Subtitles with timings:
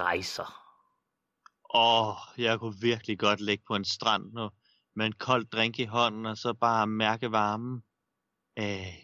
[0.00, 0.60] rejser.
[1.74, 4.50] Åh, oh, jeg kunne virkelig godt ligge på en strand nu,
[4.96, 7.82] med en kold drink i hånden, og så bare mærke varmen.
[8.58, 8.94] Øh.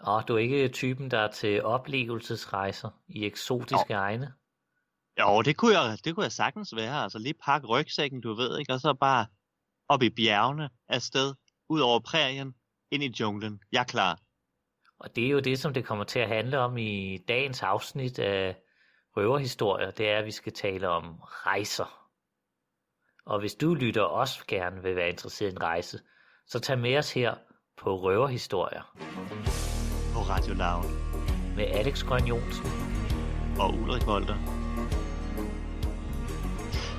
[0.00, 4.00] Og du er ikke typen, der er til oplevelsesrejser i eksotiske oh.
[4.00, 4.32] egne?
[5.20, 7.02] Jo, det kunne, jeg, det kunne jeg sagtens være.
[7.02, 8.72] Altså lige pakke rygsækken, du ved, ikke?
[8.72, 9.26] og så bare
[9.88, 11.34] op i bjergene afsted,
[11.68, 12.54] ud over prærien,
[12.90, 13.60] ind i junglen.
[13.72, 14.20] Jeg er klar.
[14.98, 18.18] Og det er jo det, som det kommer til at handle om i dagens afsnit
[18.18, 18.56] af
[19.16, 19.90] røverhistorier.
[19.90, 22.08] Det er, at vi skal tale om rejser.
[23.26, 26.00] Og hvis du lytter også gerne vil være interesseret i en rejse,
[26.46, 27.34] så tag med os her
[27.76, 28.96] på Røverhistorier.
[30.14, 30.84] På Radio Loud.
[31.56, 32.66] Med Alex Grøn Jonsen.
[33.60, 34.36] Og Ulrik Volter.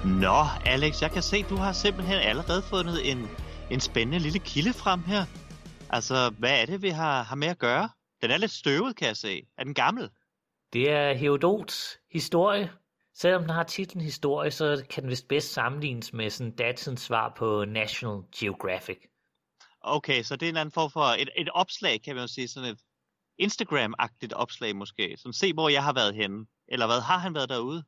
[0.06, 3.30] Nå, Alex, jeg kan se, du har simpelthen allerede fundet en,
[3.72, 5.26] en spændende lille kilde frem her.
[5.90, 7.90] Altså, hvad er det, vi har, har med at gøre?
[8.22, 9.42] Den er lidt støvet, kan jeg se.
[9.58, 10.10] Er den gammel?
[10.74, 12.72] Det er Herodots historie.
[13.16, 17.34] Selvom den har titlen historie, så kan den vist bedst sammenlignes med sådan datidens svar
[17.38, 18.98] på National Geographic.
[19.82, 22.48] Okay, så det er en anden form for et, et opslag, kan man jo sige.
[22.48, 22.80] Sådan et
[23.40, 25.18] Instagram-agtigt opslag måske.
[25.18, 26.46] Som se, hvor jeg har været henne.
[26.68, 27.84] Eller hvad, har han været derude?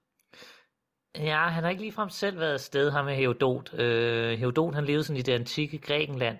[1.15, 3.73] Ja, han har ikke ligefrem selv været afsted, ham med Herodot.
[3.73, 6.37] Øh, Herodot, han levede sådan i det antikke Grækenland,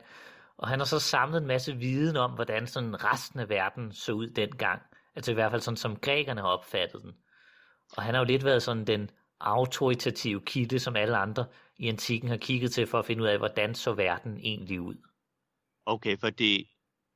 [0.58, 4.12] og han har så samlet en masse viden om, hvordan sådan resten af verden så
[4.12, 4.82] ud dengang.
[5.16, 7.14] Altså i hvert fald sådan, som grækerne har opfattet den.
[7.98, 11.46] Og han har jo lidt været sådan den autoritative kilde, som alle andre
[11.78, 14.96] i antikken har kigget til for at finde ud af, hvordan så verden egentlig ud.
[15.86, 16.70] Okay, fordi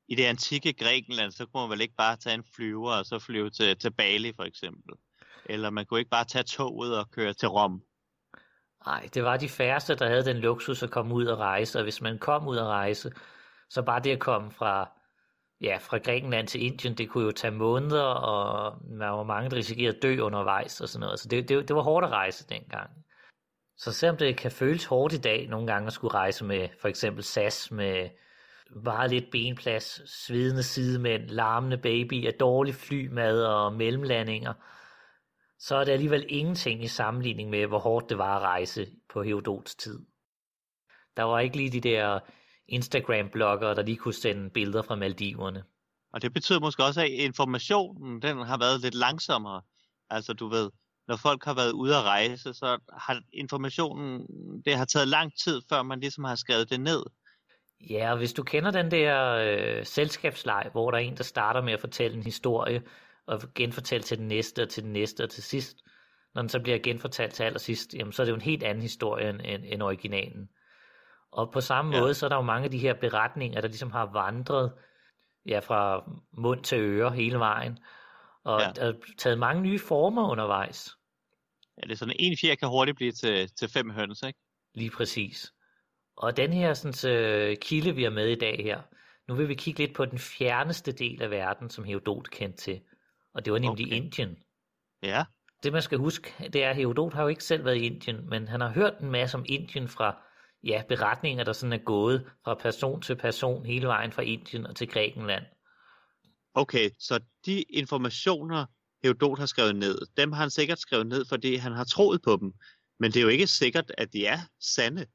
[0.08, 3.18] i det antikke Grækenland, så kunne man vel ikke bare tage en flyver og så
[3.18, 4.94] flyve til, til Bali for eksempel.
[5.44, 7.82] Eller man kunne ikke bare tage toget og køre til Rom.
[8.86, 11.82] Nej, det var de færreste, der havde den luksus at komme ud og rejse, og
[11.82, 13.12] hvis man kom ud og rejse,
[13.70, 14.90] så bare det at komme fra,
[15.60, 19.56] ja, fra Grækenland til Indien, det kunne jo tage måneder, og der var mange, der
[19.56, 21.20] risikerede at dø undervejs og sådan noget.
[21.20, 22.90] Så det, det, det var hårdt at rejse dengang.
[23.76, 26.88] Så selvom det kan føles hårdt i dag nogle gange at skulle rejse med for
[26.88, 28.08] eksempel SAS med
[28.84, 34.52] bare lidt benplads, svidende sidemænd, larmende babyer, dårlig flymad og mellemlandinger,
[35.58, 39.22] så er det alligevel ingenting i sammenligning med, hvor hårdt det var at rejse på
[39.22, 39.98] Herodots tid.
[41.16, 42.20] Der var ikke lige de der
[42.70, 45.64] Instagram-bloggere, der lige kunne sende billeder fra Maldiverne.
[46.12, 49.62] Og det betyder måske også, at informationen den har været lidt langsommere.
[50.10, 50.70] Altså du ved,
[51.08, 54.26] når folk har været ude at rejse, så har informationen,
[54.64, 57.02] det har taget lang tid, før man ligesom har skrevet det ned.
[57.90, 61.62] Ja, og hvis du kender den der øh, selskabsleg, hvor der er en, der starter
[61.62, 62.82] med at fortælle en historie,
[63.26, 65.76] og genfortælle til den næste, og til den næste, og til sidst,
[66.34, 68.82] når den så bliver genfortalt til allersidst, jamen så er det jo en helt anden
[68.82, 70.48] historie end, end, end originalen.
[71.32, 72.00] Og på samme ja.
[72.00, 74.72] måde, så er der jo mange af de her beretninger, der ligesom har vandret
[75.46, 77.78] ja, fra mund til øre hele vejen,
[78.44, 78.72] og ja.
[78.72, 80.96] der taget mange nye former undervejs.
[81.76, 84.38] Ja, det er sådan, en fjer kan hurtigt blive til, til fem høns, ikke?
[84.74, 85.52] Lige præcis.
[86.16, 88.80] Og den her sådan, så, kilde, vi er med i dag her,
[89.28, 92.80] nu vil vi kigge lidt på den fjerneste del af verden, som Herodot kendte til.
[93.34, 93.96] Og det var nemlig okay.
[93.96, 94.38] Indien.
[95.02, 95.24] Ja.
[95.62, 98.28] Det man skal huske, det er, at Herodot har jo ikke selv været i Indien,
[98.28, 100.22] men han har hørt en masse om Indien fra
[100.64, 104.76] ja, beretninger, der sådan er gået fra person til person hele vejen fra Indien og
[104.76, 105.44] til Grækenland.
[106.54, 108.66] Okay, så de informationer,
[109.02, 112.36] Herodot har skrevet ned, dem har han sikkert skrevet ned, fordi han har troet på
[112.40, 112.52] dem.
[113.00, 115.06] Men det er jo ikke sikkert, at de er sande.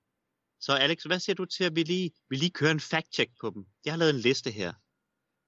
[0.59, 3.51] Så Alex, hvad siger du til, at vi lige, vi lige kører en fact-check på
[3.55, 3.65] dem?
[3.85, 4.73] Jeg har lavet en liste her.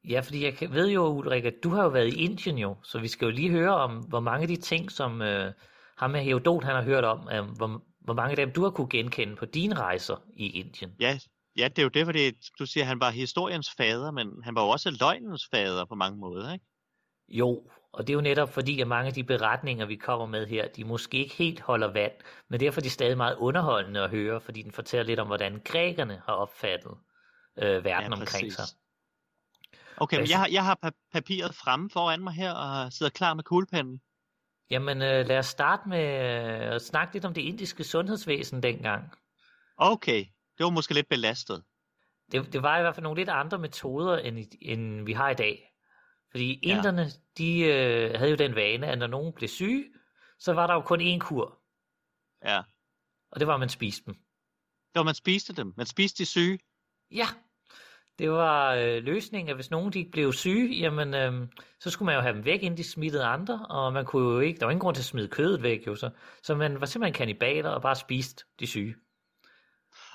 [0.09, 2.99] Ja, fordi jeg ved jo, Ulrik, at du har jo været i Indien jo, så
[2.99, 5.53] vi skal jo lige høre om, hvor mange af de ting, som øh,
[5.97, 8.69] ham med Herodot, han har hørt om, øh, hvor, hvor mange af dem du har
[8.69, 10.91] kunne genkende på dine rejser i Indien.
[10.99, 11.19] Ja,
[11.57, 14.55] ja, det er jo det, fordi du siger, at han var historiens fader, men han
[14.55, 16.65] var jo også løgnens fader på mange måder, ikke?
[17.27, 20.47] Jo, og det er jo netop fordi, at mange af de beretninger, vi kommer med
[20.47, 22.11] her, de måske ikke helt holder vand,
[22.49, 25.61] men derfor er de stadig meget underholdende at høre, fordi den fortæller lidt om, hvordan
[25.65, 26.91] grækerne har opfattet
[27.57, 28.65] øh, verden ja, omkring sig.
[29.97, 33.43] Okay, men jeg har, jeg har papiret fremme foran mig her og sidder klar med
[33.43, 34.01] kuglepennen.
[34.69, 39.13] Jamen øh, lad os starte med øh, at snakke lidt om det indiske sundhedsvæsen dengang.
[39.77, 40.25] Okay,
[40.57, 41.63] det var måske lidt belastet.
[42.31, 45.35] Det, det var i hvert fald nogle lidt andre metoder, end, end vi har i
[45.35, 45.73] dag.
[46.31, 46.77] Fordi ja.
[46.77, 49.85] inderne, de øh, havde jo den vane, at når nogen blev syge,
[50.39, 51.59] så var der jo kun én kur.
[52.45, 52.61] Ja.
[53.31, 54.13] Og det var, at man spiste dem.
[54.93, 55.73] Det var, man spiste dem.
[55.77, 56.59] Man spiste de syge.
[57.11, 57.27] Ja,
[58.19, 61.47] det var øh, løsningen, at hvis nogen de blev syge, jamen, øh,
[61.79, 64.39] så skulle man jo have dem væk, inden de smittede andre, og man kunne jo
[64.39, 66.09] ikke, der var ingen grund til at smide kødet væk, jo, så,
[66.43, 68.95] så man var simpelthen kanibaler og bare spiste de syge.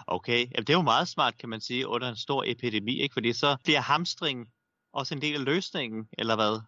[0.07, 3.13] Okay, jamen, det er jo meget smart, kan man sige, under en stor epidemi, ikke?
[3.13, 4.49] fordi så bliver hamstring
[4.93, 6.61] også en del af løsningen, eller hvad?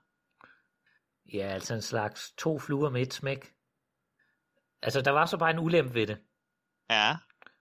[1.33, 3.53] Ja, altså en slags to fluer med et smæk.
[4.83, 6.19] Altså, der var så bare en ulempe ved det.
[6.91, 7.17] Ja,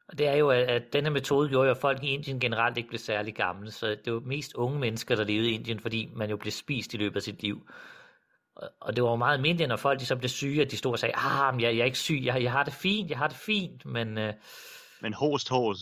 [0.08, 2.90] Og det er jo, at, denne metode gjorde jo, at folk i Indien generelt ikke
[2.90, 3.72] blev særlig gamle.
[3.72, 6.94] Så det var mest unge mennesker, der levede i Indien, fordi man jo blev spist
[6.94, 7.68] i løbet af sit liv.
[8.82, 10.92] Og, det var jo meget almindeligt, når folk de så blev syge, at de stod
[10.92, 13.18] og sagde, ah, men jeg, jeg er ikke syg, jeg, jeg har det fint, jeg
[13.18, 13.86] har det fint.
[13.86, 14.34] Men øh,
[15.04, 15.82] men host, host.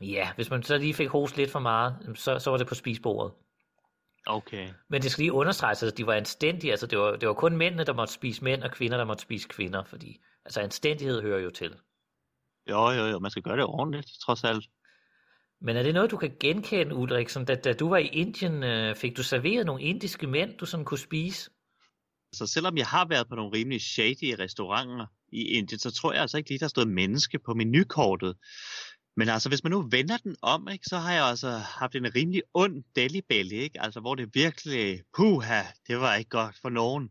[0.00, 2.74] ja, hvis man så lige fik host lidt for meget, så, så var det på
[2.74, 3.32] spisbordet.
[4.26, 4.68] Okay.
[4.88, 6.70] Men det skal lige understreges, at de var anstændige.
[6.70, 9.22] Altså, det var, det var kun mændene, der måtte spise mænd, og kvinder, der måtte
[9.22, 9.84] spise kvinder.
[9.84, 11.76] Fordi altså, anstændighed hører jo til.
[12.70, 14.64] Jo, jo, jo, man skal gøre det ordentligt, trods alt.
[15.60, 17.28] Men er det noget, du kan genkende, Ulrik?
[17.28, 20.66] Som da, da du var i Indien, øh, fik du serveret nogle indiske mænd, du
[20.66, 21.50] sådan kunne spise?
[22.32, 26.22] Så selvom jeg har været på nogle rimelig shady restauranter i Indien, så tror jeg
[26.22, 28.36] altså ikke lige, der har stået menneske på menukortet.
[29.16, 32.14] Men altså, hvis man nu vender den om, ikke, så har jeg altså haft en
[32.14, 33.82] rimelig ond Delhi Belly, ikke?
[33.82, 37.10] Altså, hvor det virkelig, puha, det var ikke godt for nogen.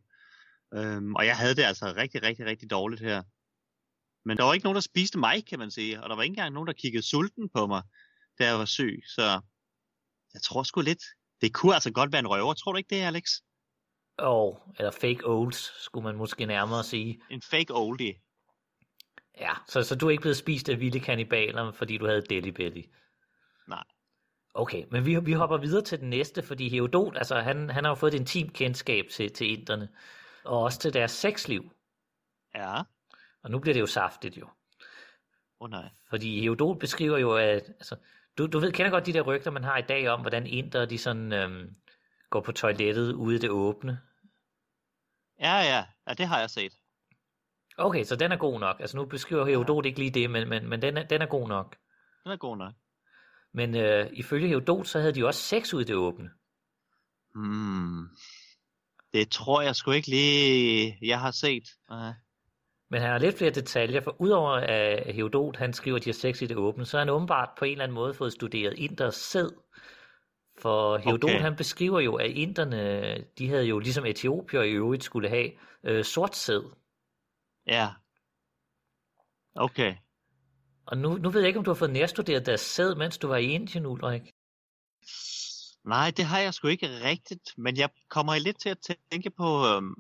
[0.73, 3.23] Øhm, og jeg havde det altså rigtig, rigtig, rigtig dårligt her.
[4.27, 6.03] Men der var ikke nogen, der spiste mig, kan man sige.
[6.03, 7.81] Og der var ikke engang nogen, der kiggede sulten på mig,
[8.39, 9.03] da jeg var syg.
[9.05, 9.41] Så
[10.33, 11.03] jeg tror sgu lidt,
[11.41, 12.53] det kunne altså godt være en røver.
[12.53, 13.31] Tror du ikke det, Alex?
[14.17, 17.21] Og, eller fake olds, skulle man måske nærmere sige.
[17.29, 18.13] En fake oldie.
[19.37, 22.51] Ja, så, så du er ikke blevet spist af vilde kannibaler, fordi du havde Delhi
[22.51, 22.83] Belly?
[23.67, 23.83] Nej.
[24.53, 27.91] Okay, men vi, vi hopper videre til den næste, fordi Herodot, altså han, han har
[27.91, 29.89] jo fået et intimt kendskab til, til inderne,
[30.45, 31.71] og også til deres sexliv.
[32.55, 32.81] Ja.
[33.43, 34.45] Og nu bliver det jo saftigt jo.
[34.45, 34.49] Åh
[35.59, 35.89] oh, nej.
[36.09, 37.95] Fordi Herodot beskriver jo, at altså,
[38.37, 40.85] du, du ved, kender godt de der rygter, man har i dag om, hvordan indere
[40.85, 41.75] de sådan øhm,
[42.29, 44.01] går på toilettet ude i det åbne.
[45.39, 46.73] Ja, ja, ja, det har jeg set.
[47.77, 48.79] Okay, så den er god nok.
[48.79, 51.47] Altså nu beskriver Herodot ikke lige det, men, men, men den, er, den er god
[51.47, 51.77] nok.
[52.23, 52.73] Den er god nok.
[53.53, 56.29] Men øh, ifølge Herodot, så havde de jo også sex ude i det åbne.
[57.35, 58.09] Hmm.
[59.13, 61.63] Det tror jeg sgu ikke lige, jeg har set.
[61.89, 62.13] Nej.
[62.89, 66.41] Men han har lidt flere detaljer, for udover at Herodot han skriver, de har sex
[66.41, 69.15] i det åbne, så har han åbenbart på en eller anden måde fået studeret inders
[69.15, 69.49] sæd.
[70.61, 71.41] For Herodot okay.
[71.41, 75.51] han beskriver jo, at inderne, de havde jo ligesom Etiopier i øvrigt skulle have
[75.83, 76.75] øh, sort sæd.
[77.67, 77.89] Ja.
[79.55, 79.95] Okay.
[80.85, 83.27] Og nu, nu ved jeg ikke, om du har fået nærstuderet deres sæd, mens du
[83.27, 84.21] var i Indien, Ulrik.
[85.85, 88.77] Nej, det har jeg sgu ikke rigtigt, men jeg kommer lidt til at
[89.11, 89.95] tænke på, øhm,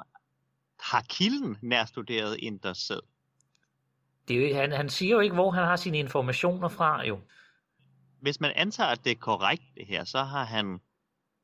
[0.79, 2.99] har kilden nærstuderet Inders sæd?
[4.27, 7.19] Det han, han siger jo ikke, hvor han har sine informationer fra, jo.
[8.19, 10.79] Hvis man antager, at det er korrekt det her, så har han,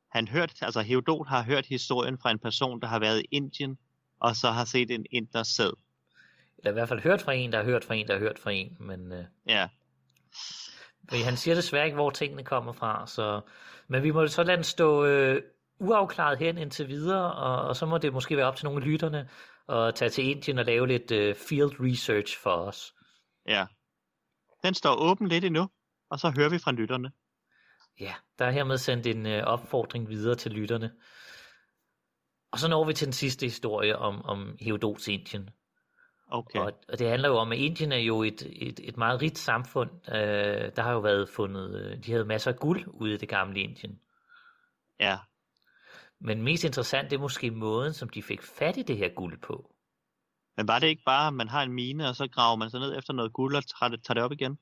[0.08, 3.78] han hørt, altså Herodot har hørt historien fra en person, der har været i Indien,
[4.20, 5.72] og så har set en Inders sæd.
[6.58, 8.38] Eller i hvert fald hørt fra en, der har hørt fra en, der har hørt
[8.38, 8.76] fra en.
[8.80, 9.68] Men øh, Ja,
[11.08, 13.06] fordi han siger desværre ikke, hvor tingene kommer fra.
[13.06, 13.40] Så,
[13.88, 15.42] men vi må så lade den stå øh,
[15.88, 18.90] uafklaret hen indtil videre, og, og så må det måske være op til nogle af
[18.90, 19.28] lytterne
[19.68, 22.94] at tage til Indien og lave lidt øh, field research for os.
[23.48, 23.66] ja.
[24.62, 25.68] Den står åben lidt endnu,
[26.10, 27.12] og så hører vi fra lytterne.
[28.00, 30.92] Ja, der er hermed sendt en øh, opfordring videre til lytterne.
[32.52, 35.50] Og så når vi til den sidste historie om, om Herodots Indien.
[36.30, 36.58] Okay.
[36.58, 39.38] Og, og det handler jo om, at Indien er jo et, et, et meget rigt
[39.38, 39.90] samfund.
[40.08, 43.28] Øh, der har jo været fundet, øh, de havde masser af guld ude i det
[43.28, 44.00] gamle Indien.
[45.00, 45.18] Ja.
[46.24, 49.40] Men mest interessant det er måske måden, som de fik fat i det her guld
[49.40, 49.74] på.
[50.56, 52.80] Men var det ikke bare, at man har en mine, og så graver man sig
[52.80, 54.58] ned efter noget guld og tager det, tager det op igen?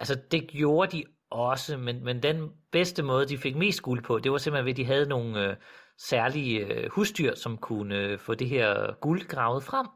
[0.00, 4.18] Altså det gjorde de også, men, men den bedste måde, de fik mest guld på,
[4.18, 5.56] det var simpelthen ved, at de havde nogle øh,
[5.98, 9.86] særlige øh, husdyr, som kunne øh, få det her guld gravet frem.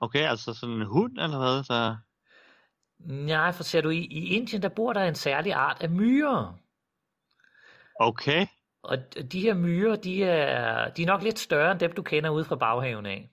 [0.00, 1.64] Okay, altså sådan en hund eller hvad?
[1.64, 1.96] Så...
[3.26, 6.58] Nej, for ser du, i, i Indien, der bor der en særlig art af myrer.
[8.00, 8.46] Okay,
[8.82, 8.98] Og
[9.32, 12.44] de her myrer, de er, de er nok lidt større end dem, du kender ude
[12.44, 13.30] fra baghaven af.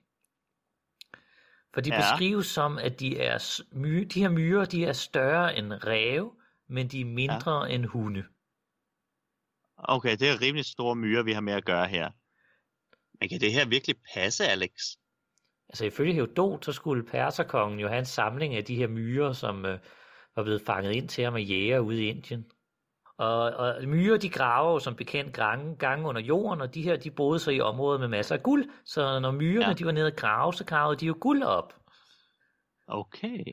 [1.74, 2.00] For de Ja.
[2.00, 6.32] beskrives som, at de, er, my, de her myrer, de er større end ræve,
[6.68, 7.74] men de er mindre ja.
[7.74, 8.24] end hunde.
[9.78, 12.10] okay, det er rimelig store myrer, vi har med at gøre her.
[13.20, 14.70] Men kan det her virkelig passe, Alex?
[15.68, 19.66] Altså ifølge Herodot, så skulle perserkongen jo have en samling af de her myrer, som
[19.66, 19.78] øh,
[20.36, 22.50] var blevet fanget ind til ham af jæger ude i Indien.
[23.18, 26.96] Og, og myrer, de graver jo som bekendt gange, gange under jorden, og de her,
[26.96, 28.64] de boede så i områder med masser af guld.
[28.84, 29.72] Så når myrerne, Ja.
[29.72, 31.74] de var nede og grave, så gravede de jo guld op.
[32.88, 33.44] Okay.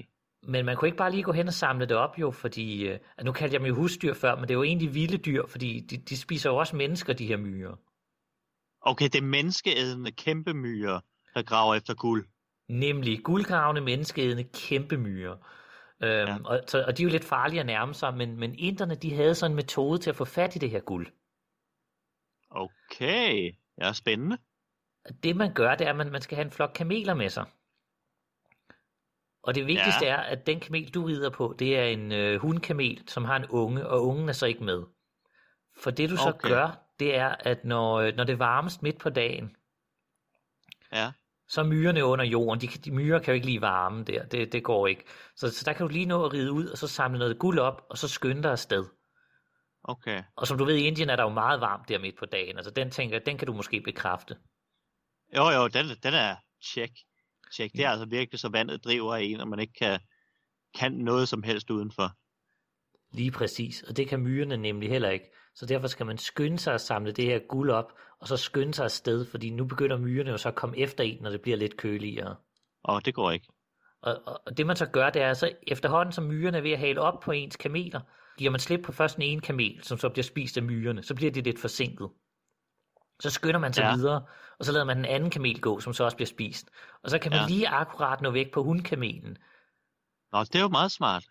[0.47, 2.99] Men man kunne ikke bare lige gå hen og samle det op jo, fordi, øh,
[3.23, 5.79] nu kaldte jeg dem jo husdyr før, men det er jo egentlig vilde dyr, fordi
[5.79, 7.75] de, de spiser jo også mennesker, de her myrer.
[8.81, 10.99] Okay, det er menneskeædende kæmpe myrer,
[11.35, 12.25] der graver efter guld.
[12.69, 15.35] Nemlig guldgravende, menneskeædende kæmpe myrer.
[16.03, 16.37] Øhm, Ja.
[16.45, 19.15] og, så, og de er jo lidt farlige at nærme sig, men, men inderne de
[19.15, 21.07] havde sådan en metode til at få fat i det her guld.
[22.49, 24.37] Okay, ja, spændende.
[25.23, 27.45] Det man gør, det er, at man, man skal have en flok kameler med sig.
[29.43, 30.11] Og det vigtigste ja.
[30.11, 33.45] er, at den kamel, du rider på, det er en øh, hundkamel, som har en
[33.49, 34.83] unge, og ungen er så ikke med.
[35.77, 36.49] For det du så okay.
[36.49, 39.55] gør, det er, at når, øh, når det er varmest midt på dagen,
[40.91, 41.11] ja.
[41.47, 42.61] Så er myrerne under jorden.
[42.61, 45.03] De, de myrer kan jo ikke lide varme der, det, det går ikke.
[45.35, 47.59] Så, så der kan du lige nå at ride ud, og så samle noget guld
[47.59, 48.85] op, og så skynde dig afsted.
[49.83, 50.23] Okay.
[50.35, 52.57] Og som du ved, i Indien er der jo meget varmt der midt på dagen,
[52.57, 54.37] altså den tænker den kan du måske bekræfte.
[55.35, 56.93] Jo, jo, den, den er check.
[57.53, 57.73] check.
[57.73, 59.99] Det er altså virkelig så vandet driver af en, og man ikke kan,
[60.75, 62.11] kan noget som helst udenfor.
[63.15, 65.25] Lige præcis, og det kan myrerne nemlig heller ikke.
[65.55, 68.73] Så derfor skal man skynde sig at samle det her guld op, og så skynde
[68.73, 71.57] sig afsted, fordi nu begynder myrerne jo så at komme efter en, når det bliver
[71.57, 72.35] lidt køligere.
[72.83, 73.47] Og det går ikke.
[74.01, 76.79] Og, og det man så gør, det er så efterhånden, som myrerne er ved at
[76.79, 78.01] hale op på ens kameler,
[78.37, 81.15] giver man slip på først den ene kamel, som så bliver spist af myrerne, så
[81.15, 82.09] bliver det lidt forsinket.
[83.19, 83.95] Så skynder man sig ja.
[83.95, 84.25] videre,
[84.59, 86.69] og så lader man den anden kamel gå, som så også bliver spist.
[87.03, 87.47] Og så kan man ja.
[87.47, 89.37] lige akkurat nå væk på hundkamelen.
[90.31, 91.25] Nå, det er jo meget smart.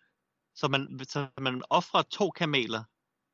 [0.54, 2.82] Så man, så man offrer to kameler,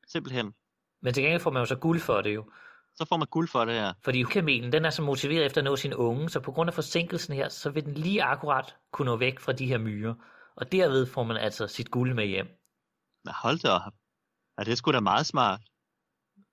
[0.07, 0.53] simpelthen.
[1.01, 2.51] Men til gengæld får man jo så guld for det jo.
[2.95, 3.91] Så får man guld for det, ja.
[4.03, 6.73] Fordi kamelen, den er så motiveret efter at nå sin unge, så på grund af
[6.73, 10.13] forsinkelsen her, så vil den lige akkurat kunne nå væk fra de her myrer.
[10.55, 12.47] Og derved får man altså sit guld med hjem.
[13.27, 13.93] Hold da op.
[14.57, 15.61] Ja, det er sgu da meget smart.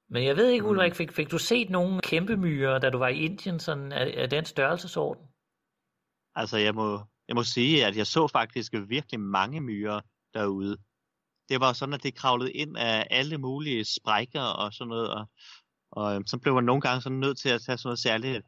[0.08, 0.70] Men jeg ved ikke, mm.
[0.70, 4.14] Ulrik, fik, fik du set nogle kæmpe myrer, da du var i Indien, sådan af,
[4.16, 5.24] af den størrelsesorden?
[6.34, 10.00] Altså, jeg må, jeg må sige, at jeg så faktisk virkelig mange myrer
[10.34, 10.76] derude.
[11.48, 15.26] Det var sådan, at det kravlede ind af alle mulige sprækker og sådan noget, og,
[15.90, 18.42] og øhm, så blev man nogle gange sådan nødt til at tage sådan noget særligt,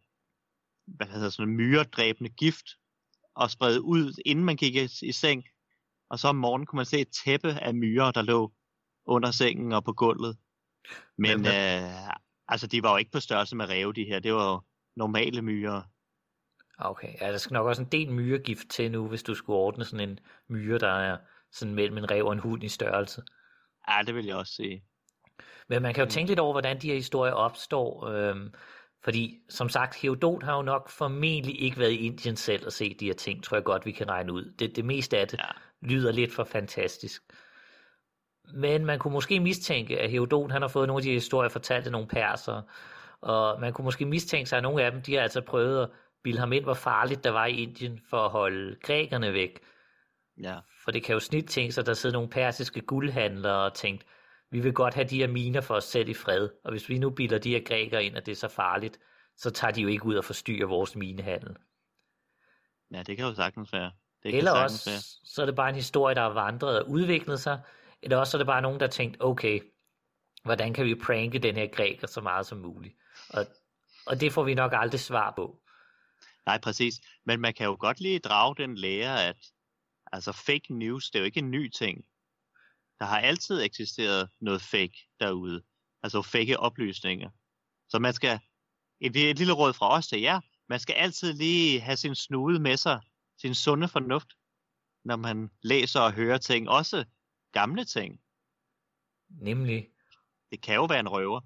[0.87, 2.67] hvad hedder sådan noget, myredræbende gift,
[3.35, 5.45] og sprede ud, inden man gik i, i seng.
[6.11, 8.53] Og så om morgenen kunne man se et tæppe af myrer, der lå
[9.07, 10.37] under sengen og på gulvet.
[11.19, 12.09] Men øh,
[12.49, 14.19] altså, de var jo ikke på størrelse med ræve, de her.
[14.19, 14.61] Det var jo
[14.97, 15.83] normale myrer.
[16.79, 19.85] Okay, ja, der skal nok også en del myregift til nu, hvis du skulle ordne
[19.85, 21.19] sådan en myre, der er
[21.53, 23.23] sådan mellem en rev og en hund i størrelse.
[23.89, 24.85] Ja, det vil jeg også sige.
[25.69, 26.11] Men man kan jo mm.
[26.11, 28.07] tænke lidt over, hvordan de her historier opstår.
[28.07, 28.55] Øhm,
[29.05, 33.01] fordi, som sagt, Herodot har jo nok formentlig ikke været i Indien selv og set
[33.01, 34.53] de her ting, tror jeg godt, vi kan regne ud.
[34.59, 35.45] Det, det meste af det ja.
[35.81, 37.23] lyder lidt for fantastisk.
[38.55, 41.87] Men man kunne måske mistænke, at Herodot han har fået nogle af de historier fortalt
[41.87, 42.63] af nogle perser,
[43.21, 45.91] og man kunne måske mistænke sig, at nogle af dem, de har altså prøvet at
[46.23, 49.61] bilde ham ind, hvor farligt der var i Indien for at holde grækerne væk.
[50.43, 50.59] Ja.
[50.85, 54.07] For det kan jo snit tænke sig, at der sidder nogle persiske guldhandlere og tænkt,
[54.51, 56.99] vi vil godt have de her miner for os selv i fred, og hvis vi
[56.99, 58.99] nu bilder de her grækere ind, at det er så farligt,
[59.37, 61.57] så tager de jo ikke ud og forstyrrer vores minehandel.
[62.93, 63.93] Ja, det kan jo sagtens være.
[64.23, 65.01] Det Eller også, være.
[65.25, 67.61] så er det bare en historie, der har vandret og udviklet sig,
[68.03, 69.61] eller også så er det bare nogen, der har tænkt, okay,
[70.45, 72.95] hvordan kan vi pranke den her græker så meget som muligt?
[73.31, 73.47] Og,
[74.07, 75.61] og det får vi nok aldrig svar på.
[76.47, 76.95] Nej, præcis.
[77.25, 79.37] Men man kan jo godt lige drage den lære, at
[80.13, 82.05] altså fake news, det er jo ikke en ny ting.
[82.99, 85.63] Der har altid eksisteret noget fake derude.
[86.03, 87.31] Altså fake oplysninger.
[87.89, 88.41] Så man skal,
[89.01, 92.61] et, et lille råd fra os til jer, man skal altid lige have sin snude
[92.61, 93.01] med sig,
[93.41, 94.29] sin sunde fornuft,
[95.05, 96.69] når man læser og hører ting.
[96.69, 97.05] Også
[97.53, 98.21] gamle ting.
[99.29, 99.89] Nemlig.
[100.51, 101.41] Det kan jo være en røver.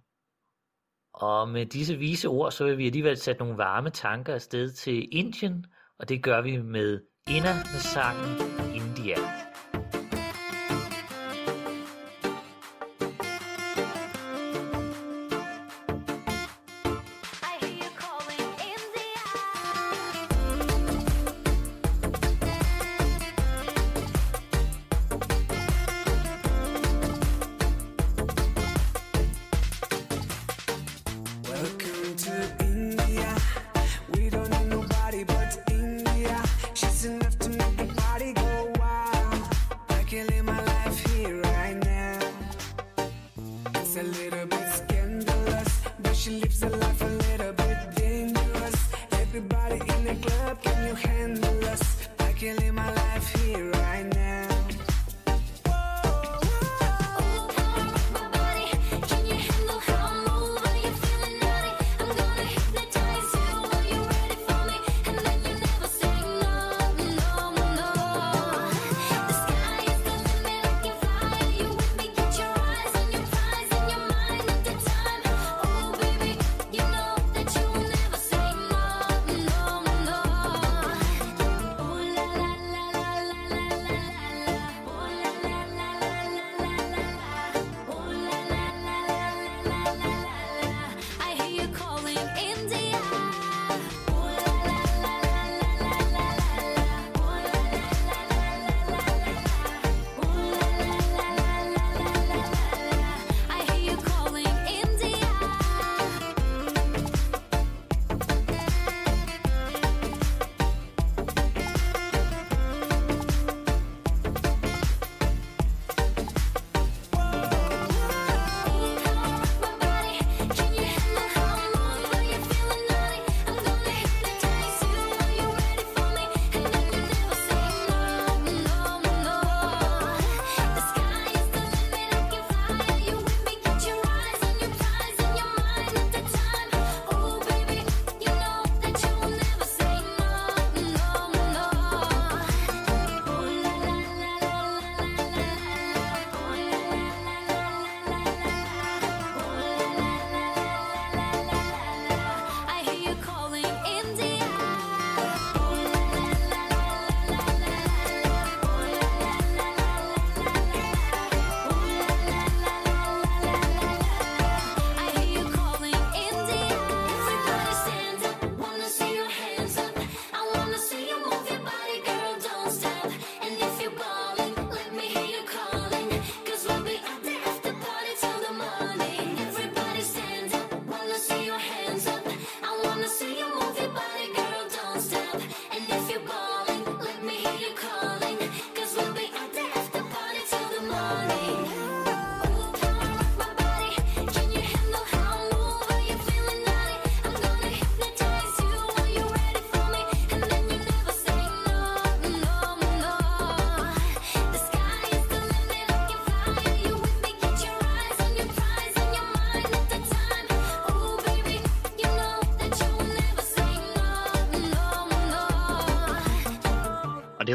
[1.12, 5.08] Og med disse vise ord, så vil vi alligevel sætte nogle varme tanker afsted til
[5.12, 5.66] Indien,
[5.98, 8.40] og det gør vi med ender med sangen
[8.74, 9.18] India.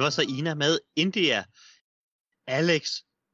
[0.10, 1.44] Var så Ina med India.
[2.48, 2.84] Alex,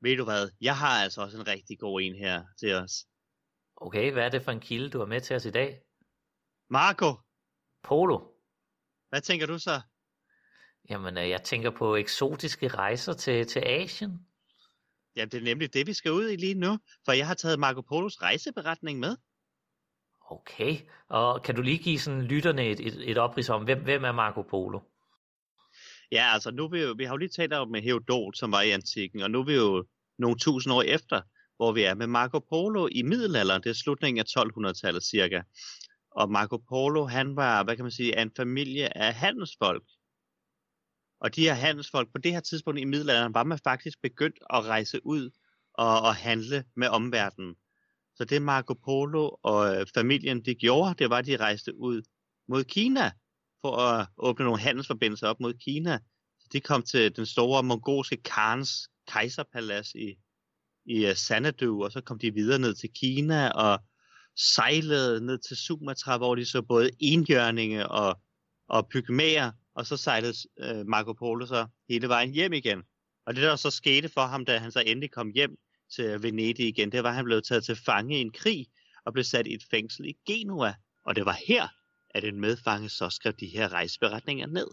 [0.01, 0.49] ved du hvad?
[0.61, 3.05] Jeg har altså også en rigtig god en her til os.
[3.75, 5.81] Okay, hvad er det for en kilde, du har med til os i dag?
[6.69, 7.13] Marco,
[7.83, 8.17] Polo.
[9.09, 9.81] hvad tænker du så?
[10.89, 14.11] Jamen, øh, jeg tænker på eksotiske rejser til, til Asien.
[15.15, 16.79] Ja, det er nemlig det, vi skal ud i lige nu.
[17.05, 19.17] For jeg har taget Marco Polos rejseberetning med.
[20.29, 20.77] Okay,
[21.09, 24.11] og kan du lige give sådan lytterne et, et, et oprids om, hvem, hvem er
[24.11, 24.79] Marco Polo?
[26.11, 28.61] Ja, altså nu vi, jo, vi har jo lige talt om med Herodot, som var
[28.61, 29.85] i antikken, og nu er vi jo
[30.17, 31.21] nogle tusind år efter,
[31.55, 33.63] hvor vi er med Marco Polo i middelalderen.
[33.63, 35.41] Det er slutningen af 1200-tallet cirka.
[36.11, 39.83] Og Marco Polo, han var, hvad kan man sige, en familie af handelsfolk.
[41.19, 44.65] Og de her handelsfolk, på det her tidspunkt i middelalderen, var man faktisk begyndt at
[44.65, 45.29] rejse ud
[45.73, 47.55] og, og handle med omverdenen.
[48.15, 52.01] Så det Marco Polo og øh, familien de gjorde, det var, at de rejste ud
[52.47, 53.11] mod Kina
[53.65, 55.99] for at åbne nogle handelsforbindelser op mod Kina.
[56.39, 60.15] Så de kom til den store mongolske Khans kejserpalads i,
[60.86, 63.80] i øh, Sanadu, og så kom de videre ned til Kina og
[64.56, 68.19] sejlede ned til Sumatra, hvor de så både enhjørninge og,
[68.67, 72.84] og pygmæer, og så sejlede øh, Marco Polo så hele vejen hjem igen.
[73.25, 75.58] Og det der så skete for ham, da han så endelig kom hjem
[75.95, 78.67] til Venedig igen, det var, at han blev taget til fange i en krig
[79.06, 80.73] og blev sat i et fængsel i Genua.
[81.06, 81.67] Og det var her,
[82.15, 84.67] at en medfange så skrev de her rejseberetninger ned.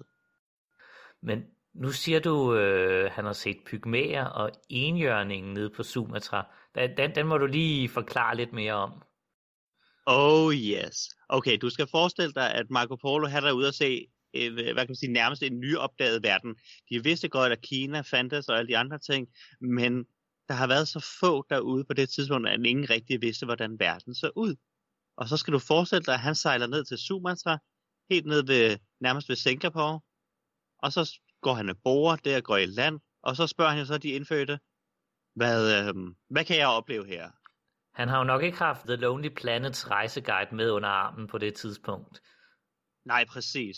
[1.23, 6.47] Men nu siger du, øh, han har set pygmæer og enhjørningen nede på Sumatra.
[6.75, 9.03] Den, den, den må du lige forklare lidt mere om.
[10.07, 11.09] Oh yes.
[11.29, 14.87] Okay, du skal forestille dig, at Marco Polo har derude at se øh, hvad kan
[14.89, 16.55] man sige, nærmest en nyopdaget verden.
[16.91, 19.29] De vidste godt, at Kina fandtes og alle de andre ting,
[19.61, 20.05] men
[20.49, 24.15] der har været så få derude på det tidspunkt, at ingen rigtig vidste, hvordan verden
[24.15, 24.57] så ud.
[25.17, 27.59] Og så skal du forestille dig, at han sejler ned til Sumatra,
[28.11, 30.01] helt ned ved, nærmest ved Singapore,
[30.79, 33.85] og så går han og borer der, går i land, og så spørger han jo
[33.85, 34.59] så de indfødte,
[35.35, 35.95] hvad, øh,
[36.31, 37.31] hvad kan jeg opleve her?
[37.95, 41.55] Han har jo nok ikke haft The Lonely Planets rejseguide med under armen på det
[41.55, 42.21] tidspunkt.
[43.05, 43.77] Nej, præcis.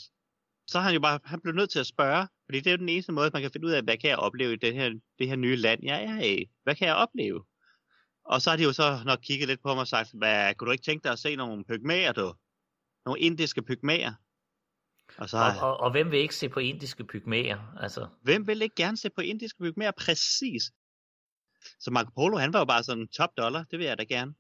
[0.67, 2.77] Så har han jo bare, han blev nødt til at spørge, fordi det er jo
[2.77, 4.91] den eneste måde, man kan finde ud af, hvad kan jeg opleve i det her,
[5.19, 6.51] det her nye land, jeg er i?
[6.63, 7.45] Hvad kan jeg opleve?
[8.25, 10.67] Og så har de jo så nok kigget lidt på mig og sagt, hvad, kunne
[10.67, 12.35] du ikke tænke dig at se nogle pygmæer, du?
[13.07, 14.13] Nogle indiske pygmæer?
[15.19, 17.77] Og, så, og, og, og hvem vil ikke se på indiske pygmæer?
[17.81, 18.09] Altså...
[18.23, 19.91] Hvem vil ikke gerne se på indiske pygmæer?
[19.91, 20.63] Præcis.
[21.81, 24.35] Så Marco Polo, han var jo bare sådan top dollar, det vil jeg da gerne.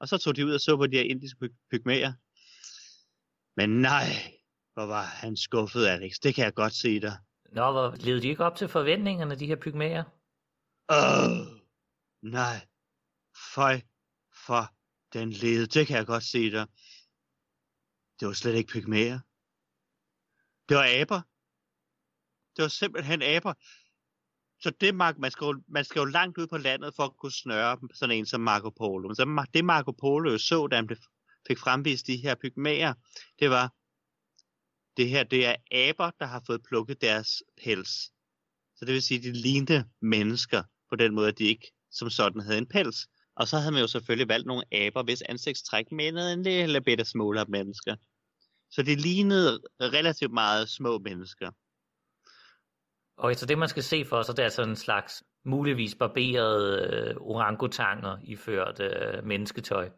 [0.00, 2.12] Og så tog de ud og så på de her indiske pygmæer.
[3.56, 4.06] Men nej,
[4.74, 6.12] hvor var han skuffet, Alex.
[6.22, 7.18] Det kan jeg godt se dig.
[7.52, 10.04] Nå, hvor levede de ikke op til forventningerne, de her pygmæer?
[10.88, 11.46] Åh, oh,
[12.22, 12.66] nej.
[13.54, 13.80] Føj
[14.46, 14.74] for
[15.12, 15.66] den lede.
[15.66, 16.66] Det kan jeg godt se dig.
[18.20, 19.20] Det var slet ikke pygmæer.
[20.68, 21.20] Det var aber.
[22.56, 23.54] Det var simpelthen aber.
[24.60, 27.32] Så det, man, skal jo, man skal jo langt ud på landet for at kunne
[27.32, 29.08] snøre sådan en som Marco Polo.
[29.08, 30.88] Men så det Marco Polo så, da han
[31.48, 32.94] fik fremvist de her pygmæer,
[33.38, 33.74] det var,
[34.96, 37.90] det her det er aber, der har fået plukket deres pels.
[38.76, 42.10] Så det vil sige, at de lignede mennesker på den måde, at de ikke som
[42.10, 43.08] sådan havde en pels.
[43.40, 47.04] Og så havde man jo selvfølgelig valgt nogle aber, hvis ansigtstræk mindede en lille bitte
[47.04, 47.96] smule af mennesker.
[48.70, 51.50] Så de lignede relativt meget små mennesker.
[53.16, 56.88] Og så det man skal se for sig, det er sådan en slags muligvis barberede
[56.92, 59.90] øh, orangutanger iført øh, mennesketøj.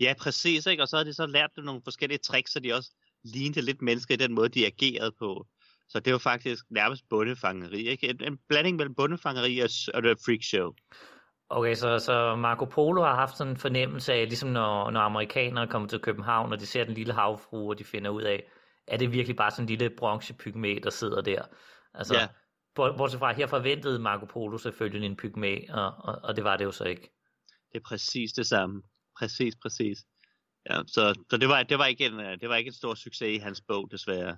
[0.00, 0.66] Ja, præcis.
[0.66, 0.82] Ikke?
[0.82, 2.90] Og så har de så lært dem nogle forskellige tricks, så de også
[3.24, 5.46] lignede lidt mennesker i den måde, de agerede på.
[5.88, 7.88] Så det var faktisk nærmest bundefangeri.
[7.88, 8.08] Ikke?
[8.10, 10.72] En, en blanding mellem bundefangeri og, og det freak show.
[11.48, 15.66] Okay, så, så Marco Polo har haft sådan en fornemmelse af, ligesom når, når amerikanere
[15.66, 18.50] kommer til København, og de ser den lille havfru, og de finder ud af,
[18.86, 21.42] er det virkelig bare sådan en lille bronzepygmæ, der sidder der?
[21.94, 22.28] Altså, ja.
[22.74, 26.64] Bortset fra, her forventede Marco Polo selvfølgelig en pygmæ, og, og, og det var det
[26.64, 27.12] jo så ikke.
[27.72, 28.82] Det er præcis det samme.
[29.18, 29.98] Præcis, præcis.
[30.70, 33.36] Ja, så, så det, var, det, var ikke en, det var ikke en stor succes
[33.36, 34.36] i hans bog, desværre.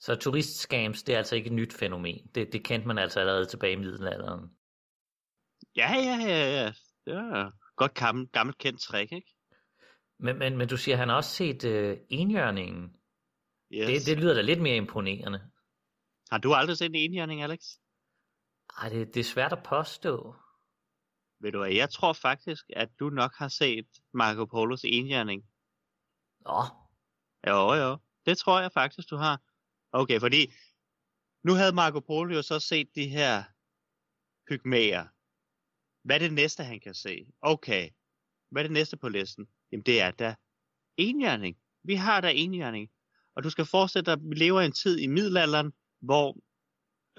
[0.00, 2.26] Så turistscams, det er altså ikke et nyt fænomen.
[2.34, 4.50] Det, det kendte man altså allerede tilbage i middelalderen.
[5.76, 6.72] Ja, ja, ja, ja.
[7.06, 9.34] Det er godt gammel, gammelt kendt trick, ikke?
[10.18, 12.96] Men, men, men du siger, han har også set øh, enhjørningen.
[13.72, 13.86] Yes.
[13.86, 15.50] Det, det lyder da lidt mere imponerende.
[16.30, 17.60] Har du aldrig set en enhjørning, Alex?
[18.78, 20.34] Ej, det, det er svært at påstå.
[21.40, 25.42] Ved du hvad, jeg tror faktisk, at du nok har set Marco Polos enhjørning.
[26.40, 26.62] Nå.
[27.46, 27.98] Jo, jo.
[28.26, 29.40] Det tror jeg faktisk, du har.
[29.92, 30.52] Okay, fordi
[31.44, 33.44] nu havde Marco Polo jo så set de her
[34.48, 35.06] pygmæer.
[36.02, 37.26] Hvad er det næste, han kan se?
[37.40, 37.90] Okay.
[38.50, 39.46] Hvad er det næste på listen?
[39.72, 40.34] Jamen, det er da
[40.96, 41.56] enhjørning.
[41.84, 42.90] Vi har da enhjørning.
[43.36, 46.36] Og du skal forestille dig, at vi lever i en tid i middelalderen, hvor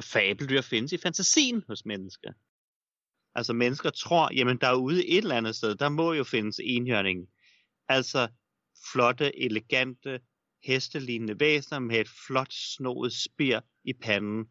[0.02, 2.34] fabeldyr findes i fantasien hos mennesker.
[3.36, 7.30] Altså mennesker tror, jamen derude et eller andet sted, der må jo findes enhjørning.
[7.88, 8.28] Altså
[8.92, 10.20] flotte, elegante,
[10.64, 14.46] hestelignende væsener med et flot snoet spir i panden,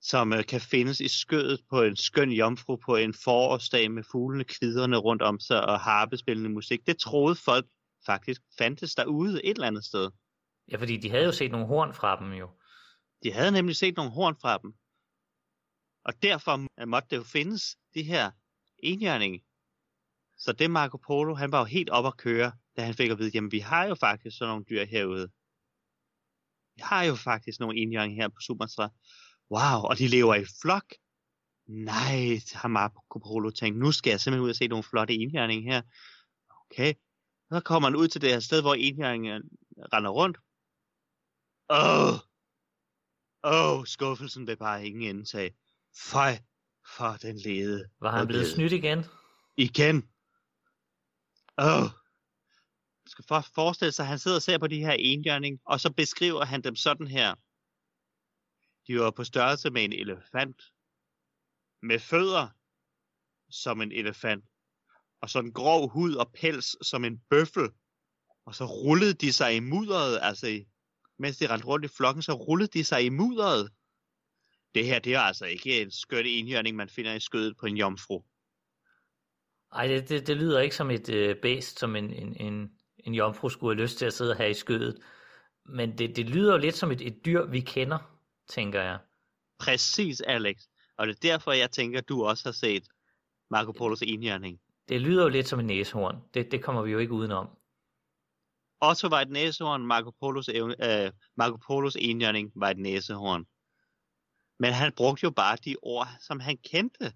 [0.00, 4.44] som øh, kan findes i skødet på en skøn jomfru på en forårsdag med fuglene
[4.44, 6.86] kviderne rundt om sig og harpespillende musik.
[6.86, 7.66] Det troede folk
[8.06, 10.10] faktisk fandtes derude et eller andet sted.
[10.70, 12.50] Ja, fordi de havde jo set nogle horn fra dem jo.
[13.22, 14.72] De havde nemlig set nogle horn fra dem.
[16.04, 18.30] Og derfor måtte det jo findes, de her
[18.78, 19.44] enhjørninge.
[20.36, 23.18] Så det Marco Polo, han var jo helt op at køre, da han fik at
[23.18, 25.28] vide, jamen vi har jo faktisk sådan nogle dyr herude.
[26.76, 28.90] Vi har jo faktisk nogle enhjørninge her på Sumatra.
[29.50, 30.94] Wow, og de lever i flok.
[31.66, 35.72] Nej, har Marco Polo tænkt, nu skal jeg simpelthen ud og se nogle flotte enhjørninge
[35.72, 35.82] her.
[36.64, 36.94] Okay,
[37.52, 39.42] så kommer han ud til det her sted, hvor enhjørningen
[39.92, 40.38] render rundt.
[41.70, 42.14] Åh, oh,
[43.44, 45.56] åh, oh, skuffelsen vil bare ingen indtage.
[45.96, 46.42] Fej,
[46.96, 47.88] for den lede.
[48.00, 49.04] Var han blevet snydt igen?
[49.56, 50.08] Igen.
[51.58, 51.82] Åh.
[51.82, 51.90] Oh.
[53.06, 55.92] skal for forestille sig, at han sidder og ser på de her enhjørning, og så
[55.92, 57.34] beskriver han dem sådan her.
[58.88, 60.62] De var på størrelse med en elefant.
[61.82, 62.48] Med fødder
[63.50, 64.44] som en elefant.
[65.20, 67.70] Og sådan grov hud og pels som en bøffel.
[68.44, 70.64] Og så rullede de sig i mudderet, altså
[71.18, 73.70] mens de rendte rundt i flokken, så rullede de sig i mudderet.
[74.74, 77.76] Det her, det er altså ikke en skørt enhjørning, man finder i skødet på en
[77.76, 78.22] jomfru.
[79.72, 83.14] Ej, det, det, det lyder ikke som et øh, bæst, som en, en, en, en
[83.14, 84.98] jomfru skulle have lyst til at sidde her i skødet.
[85.64, 88.17] Men det, det lyder jo lidt som et, et dyr, vi kender,
[88.48, 88.98] tænker jeg.
[89.58, 90.56] Præcis, Alex.
[90.96, 92.88] Og det er derfor, jeg tænker, du også har set
[93.50, 94.60] Marco Polos enhjørning.
[94.88, 96.16] Det lyder jo lidt som en næsehorn.
[96.34, 97.48] Det, det kommer vi jo ikke udenom.
[98.80, 103.46] Otto var et næsehorn, Marco Polos, øh, Marco Polos enhjørning var et næsehorn.
[104.58, 107.12] Men han brugte jo bare de ord, som han kendte.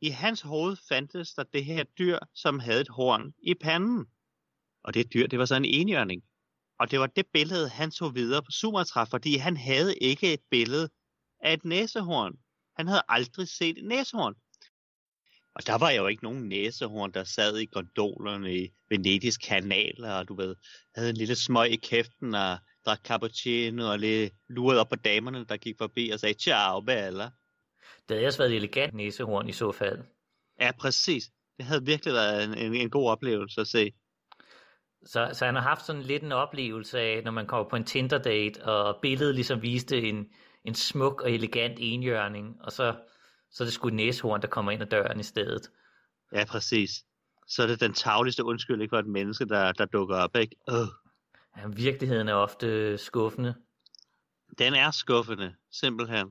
[0.00, 4.06] I hans hoved fandtes der det her dyr, som havde et horn i panden.
[4.84, 6.22] Og det dyr, det var så en enhjørning.
[6.78, 10.40] Og det var det billede, han tog videre på Sumatra, fordi han havde ikke et
[10.50, 10.88] billede
[11.40, 12.32] af et næsehorn.
[12.76, 14.34] Han havde aldrig set et næsehorn.
[15.54, 20.28] Og der var jo ikke nogen næsehorn, der sad i gondolerne i Venedigs kanaler, og
[20.28, 20.56] du ved,
[20.94, 25.44] havde en lille smøg i kæften og drak cappuccino og lige lurede op på damerne,
[25.44, 27.30] der gik forbi og sagde, ciao, bella.
[28.08, 29.98] Det havde også været et elegant næsehorn i så fald.
[30.60, 31.30] Ja, præcis.
[31.56, 33.92] Det havde virkelig været en, en, en god oplevelse at se.
[35.06, 37.84] Så, så han har haft sådan lidt en oplevelse af, når man kommer på en
[37.84, 40.26] Tinder-date, og billedet ligesom viste en,
[40.64, 42.96] en smuk og elegant enhjørning, og så,
[43.50, 45.70] så er det sgu næsehorn, der kommer ind ad døren i stedet.
[46.32, 46.90] Ja, præcis.
[47.46, 50.56] Så er det den tavligste undskyldning for et menneske, der, der dukker op, ikke?
[50.68, 50.88] Uh.
[51.56, 53.54] Ja, virkeligheden er ofte skuffende.
[54.58, 56.26] Den er skuffende, simpelthen.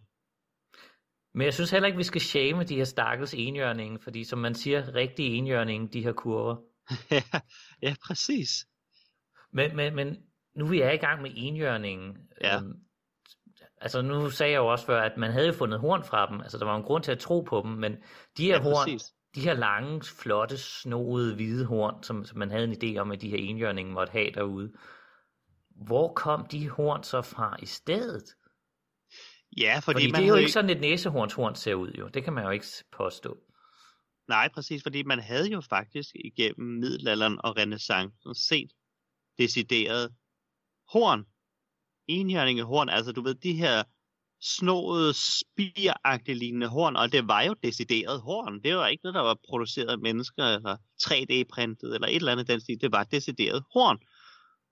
[1.33, 4.55] Men jeg synes heller ikke, vi skal shame de her stakkels enhjørninge, fordi som man
[4.55, 6.55] siger, rigtig enhjørninge, de her kurver.
[7.11, 7.23] ja,
[7.81, 8.67] ja, præcis.
[9.51, 10.17] Men, men, men
[10.55, 12.57] nu vi er i gang med enhjørningen, ja.
[12.57, 12.73] øhm,
[13.81, 16.57] altså nu sagde jeg jo også før, at man havde fundet horn fra dem, altså
[16.57, 17.95] der var en grund til at tro på dem, men
[18.37, 19.13] de her ja, horn, præcis.
[19.35, 23.21] de her lange, flotte, snoede, hvide horn, som, som man havde en idé om, at
[23.21, 24.73] de her enhjørninge måtte have derude,
[25.69, 28.35] hvor kom de horn så fra i stedet?
[29.57, 32.07] Ja, fordi, fordi man det er jo ikke sådan et næsehornshorn ser ud jo.
[32.07, 33.37] Det kan man jo ikke påstå.
[34.27, 38.71] Nej, præcis, fordi man havde jo faktisk igennem middelalderen og renaissancen set
[39.37, 40.15] decideret
[40.91, 41.25] horn.
[42.63, 43.83] horn, altså du ved, de her
[44.41, 48.63] snåede, spiragtige lignende horn, og det var jo decideret horn.
[48.63, 52.47] Det var ikke noget, der var produceret af mennesker, eller 3D-printet, eller et eller andet
[52.47, 52.81] den stil.
[52.81, 53.97] Det var decideret horn.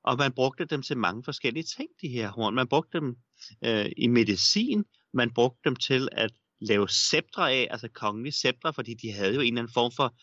[0.03, 2.55] Og man brugte dem til mange forskellige ting, de her horn.
[2.55, 3.17] Man brugte dem
[3.65, 6.31] øh, i medicin, man brugte dem til at
[6.67, 10.15] lave sceptre af, altså kongelige sceptre, fordi de havde jo en eller anden form for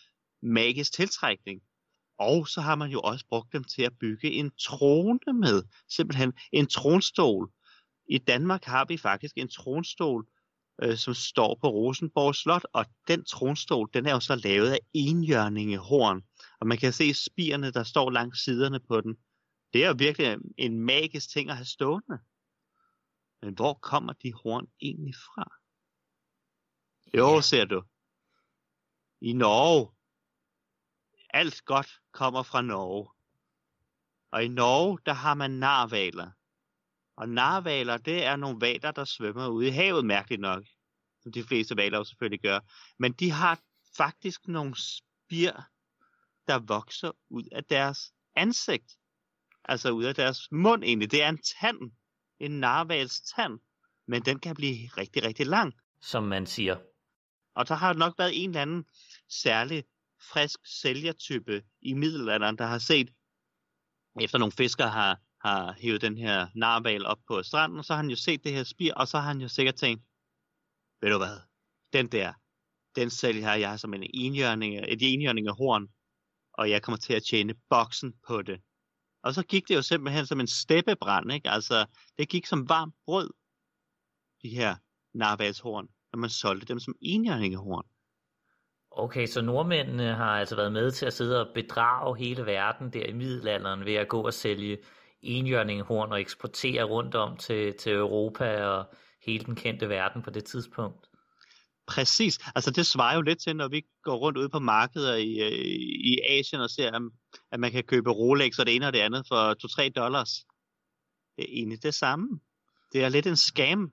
[0.42, 1.62] magisk tiltrækning.
[2.18, 6.32] Og så har man jo også brugt dem til at bygge en trone med, simpelthen
[6.52, 7.50] en tronstol.
[8.08, 10.26] I Danmark har vi faktisk en tronstol,
[10.82, 14.78] øh, som står på Rosenborg Slot, og den tronstol, den er jo så lavet af
[14.94, 16.22] enhjørningehorn.
[16.60, 19.16] Og man kan se spirene, der står langs siderne på den.
[19.72, 22.18] Det er jo virkelig en magisk ting at have stående.
[23.42, 25.59] Men hvor kommer de horn egentlig fra?
[27.14, 27.40] Jo, ja.
[27.40, 27.82] ser du.
[29.20, 29.90] I Norge.
[31.30, 33.08] Alt godt kommer fra Norge.
[34.32, 36.30] Og i Norge, der har man narvaler.
[37.16, 40.64] Og narvaler, det er nogle valer, der svømmer ude i havet, mærkeligt nok.
[41.22, 42.60] Som de fleste valer jo selvfølgelig gør.
[42.98, 43.60] Men de har
[43.96, 45.52] faktisk nogle spir,
[46.46, 49.00] der vokser ud af deres ansigt
[49.64, 51.10] altså ud af deres mund egentlig.
[51.10, 51.92] Det er en tand,
[52.38, 53.58] en narvals tand,
[54.06, 55.74] men den kan blive rigtig, rigtig lang.
[56.00, 56.76] Som man siger.
[57.60, 58.84] Og der har nok været en eller anden
[59.28, 59.84] særlig
[60.32, 63.10] frisk sælgertype i middelalderen, der har set,
[64.20, 68.10] efter nogle fiskere har, har hævet den her narval op på stranden, så har han
[68.10, 70.04] jo set det her spir, og så har han jo sikkert tænkt,
[71.00, 71.38] ved du hvad,
[71.92, 72.32] den der,
[72.96, 75.88] den sælger jeg har som en enhjørning, et enhjørning af horn,
[76.52, 78.60] og jeg kommer til at tjene boksen på det.
[79.22, 81.50] Og så gik det jo simpelthen som en steppebrand, ikke?
[81.50, 81.86] Altså,
[82.18, 83.30] det gik som varmt brød,
[84.42, 84.76] de her
[85.14, 87.84] narvalshorn, når man solgte dem som enhjørningehorn.
[88.90, 93.06] Okay, så nordmændene har altså været med til at sidde og bedrage hele verden der
[93.06, 94.78] i middelalderen ved at gå og sælge
[95.22, 98.94] enhjørningehorn og eksportere rundt om til, til Europa og
[99.26, 101.06] hele den kendte verden på det tidspunkt.
[101.86, 102.38] Præcis.
[102.54, 105.52] Altså det svarer jo lidt til, når vi går rundt ude på markeder i, øh,
[106.12, 107.10] i Asien og ser,
[107.52, 109.54] at man kan købe Rolex og det ene og det andet for
[109.86, 110.30] 2-3 dollars.
[111.36, 112.40] Det er egentlig det samme.
[112.92, 113.92] Det er lidt en scam.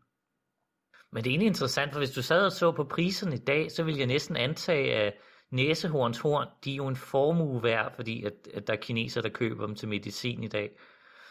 [1.18, 3.72] Men det er egentlig interessant, for hvis du sad og så på priserne i dag,
[3.72, 5.14] så ville jeg næsten antage, at
[5.52, 9.30] næsehorns horn, de er jo en formue værd, fordi at, at der er kineser, der
[9.30, 10.72] køber dem til medicin i dag.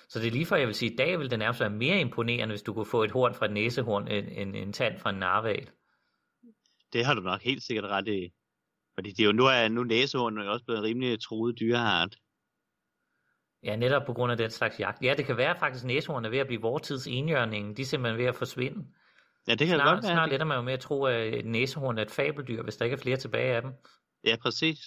[0.08, 1.70] Så det er lige for, jeg vil sige, at i dag vil det nærmest være
[1.70, 4.98] mere imponerende, hvis du kunne få et horn fra et næsehorn, end, end en tand
[4.98, 5.70] fra en narval.
[6.92, 8.32] Det har du nok helt sikkert ret i.
[8.94, 12.16] Fordi det er jo, nu er nu næsehorn jo også blevet en rimelig truet dyrehart.
[13.62, 15.02] Ja, netop på grund af den slags jagt.
[15.02, 17.76] Ja, det kan være faktisk, at næsehorn er ved at blive vortids enhjørning.
[17.76, 18.86] De er simpelthen ved at forsvinde.
[19.48, 20.12] Ja, det kan snart, godt være.
[20.12, 22.94] Snart letter man jo med at tro, at næsehorn er et fabeldyr, hvis der ikke
[22.94, 23.70] er flere tilbage af dem.
[24.24, 24.78] Ja, præcis.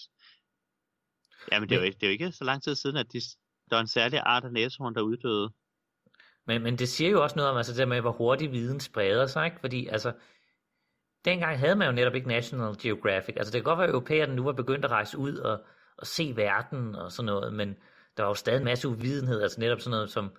[1.52, 3.13] Ja, men det er, jo, ikke- det er jo ikke så lang tid siden, at
[3.13, 3.22] de,
[3.69, 5.50] der er en særlig art af næsehorn, der uddøde.
[6.48, 8.80] Men, men det siger jo også noget om altså det der med, hvor hurtigt viden
[8.80, 9.60] spreder sig, ikke?
[9.60, 10.13] Fordi altså,
[11.26, 13.36] dengang havde man jo netop ikke National Geographic.
[13.38, 15.65] Altså det kan godt være, at europæerne nu var begyndt at rejse ud og,
[15.98, 17.76] og se verden og sådan noget, men
[18.17, 20.32] der var jo stadig en masse uvidenhed, altså netop sådan noget som,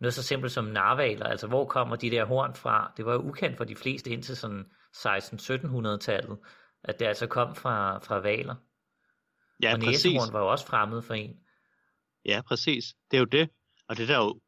[0.00, 2.92] noget så simpelt som narvaler, altså hvor kommer de der horn fra?
[2.96, 4.64] Det var jo ukendt for de fleste indtil sådan
[4.96, 6.38] 16-1700-tallet,
[6.84, 8.54] at det altså kom fra, fra valer.
[9.62, 10.04] Ja, og præcis.
[10.04, 11.36] næsehorn var jo også fremmed for en.
[12.24, 12.84] Ja, præcis.
[13.10, 13.50] Det er jo det.
[13.88, 14.40] Og det er der jo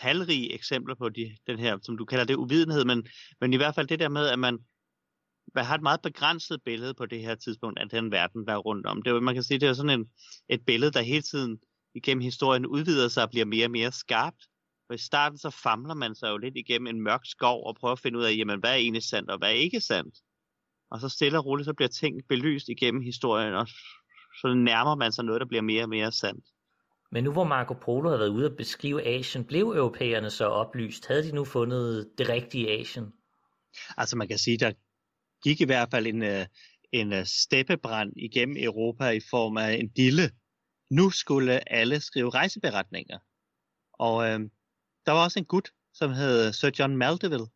[0.00, 3.06] talrige eksempler på de, den her, som du kalder det, uvidenhed, men,
[3.40, 4.58] men i hvert fald det der med, at man,
[5.54, 8.56] man har et meget begrænset billede på det her tidspunkt af den verden, der er
[8.56, 9.02] rundt om.
[9.02, 10.10] Det er jo, man kan sige, det er sådan en,
[10.48, 11.58] et billede, der hele tiden
[11.94, 14.46] igennem historien udvider sig og bliver mere og mere skarpt.
[14.92, 17.92] For i starten så famler man sig jo lidt igennem en mørk skov og prøver
[17.92, 20.14] at finde ud af, jamen, hvad er egentlig sandt og hvad er ikke sandt.
[20.90, 23.66] Og så stille og roligt, så bliver ting belyst igennem historien, og
[24.40, 26.44] så nærmer man sig noget, der bliver mere og mere sandt.
[27.12, 31.06] Men nu hvor Marco Polo havde været ude at beskrive Asien, blev europæerne så oplyst?
[31.06, 33.12] Havde de nu fundet det rigtige Asien?
[33.96, 34.72] Altså man kan sige, der
[35.44, 36.46] gik i hvert fald en, øh,
[36.92, 40.30] en øh, steppebrand igennem Europa i form af en dille.
[40.90, 43.18] Nu skulle alle skrive rejseberetninger.
[43.92, 44.40] Og øh,
[45.06, 47.46] der var også en gut, som hed Sir John Mandeville,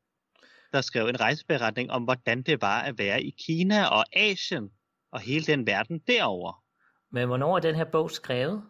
[0.73, 4.71] der skrev en rejseberetning om, hvordan det var at være i Kina og Asien
[5.13, 6.65] og hele den verden derover.
[7.13, 8.63] Men hvornår er den her bog skrevet?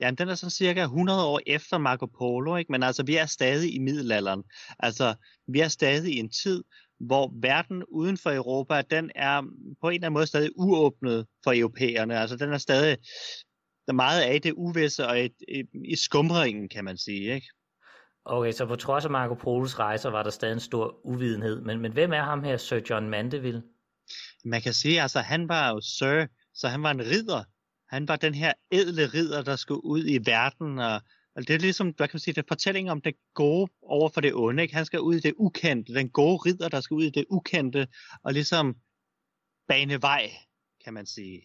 [0.00, 2.72] Ja, den er sådan cirka 100 år efter Marco Polo, ikke?
[2.72, 4.44] men altså vi er stadig i middelalderen.
[4.78, 5.14] Altså
[5.46, 6.64] vi er stadig i en tid,
[7.00, 9.42] hvor verden uden for Europa, den er
[9.80, 12.18] på en eller anden måde stadig uåbnet for europæerne.
[12.18, 12.98] Altså den er stadig
[13.86, 17.34] der er meget af det uvisse og et, et, i skumringen, kan man sige.
[17.34, 17.48] Ikke?
[18.24, 21.60] Okay, så på trods af Marco Polos rejser var der stadig en stor uvidenhed.
[21.60, 23.62] Men, men hvem er ham her, Sir John Mandeville?
[24.44, 27.44] Man kan sige, altså han var jo sir, så han var en ridder.
[27.94, 30.78] Han var den her edle ridder, der skulle ud i verden.
[30.78, 30.94] Og,
[31.36, 34.08] og det er ligesom, hvad kan man sige, det er fortælling om det gode over
[34.08, 34.62] for det onde.
[34.62, 34.74] Ikke?
[34.74, 35.94] Han skal ud i det ukendte.
[35.94, 37.88] Den gode ridder, der skal ud i det ukendte.
[38.24, 38.76] Og ligesom
[39.68, 40.30] bane vej,
[40.84, 41.42] kan man sige.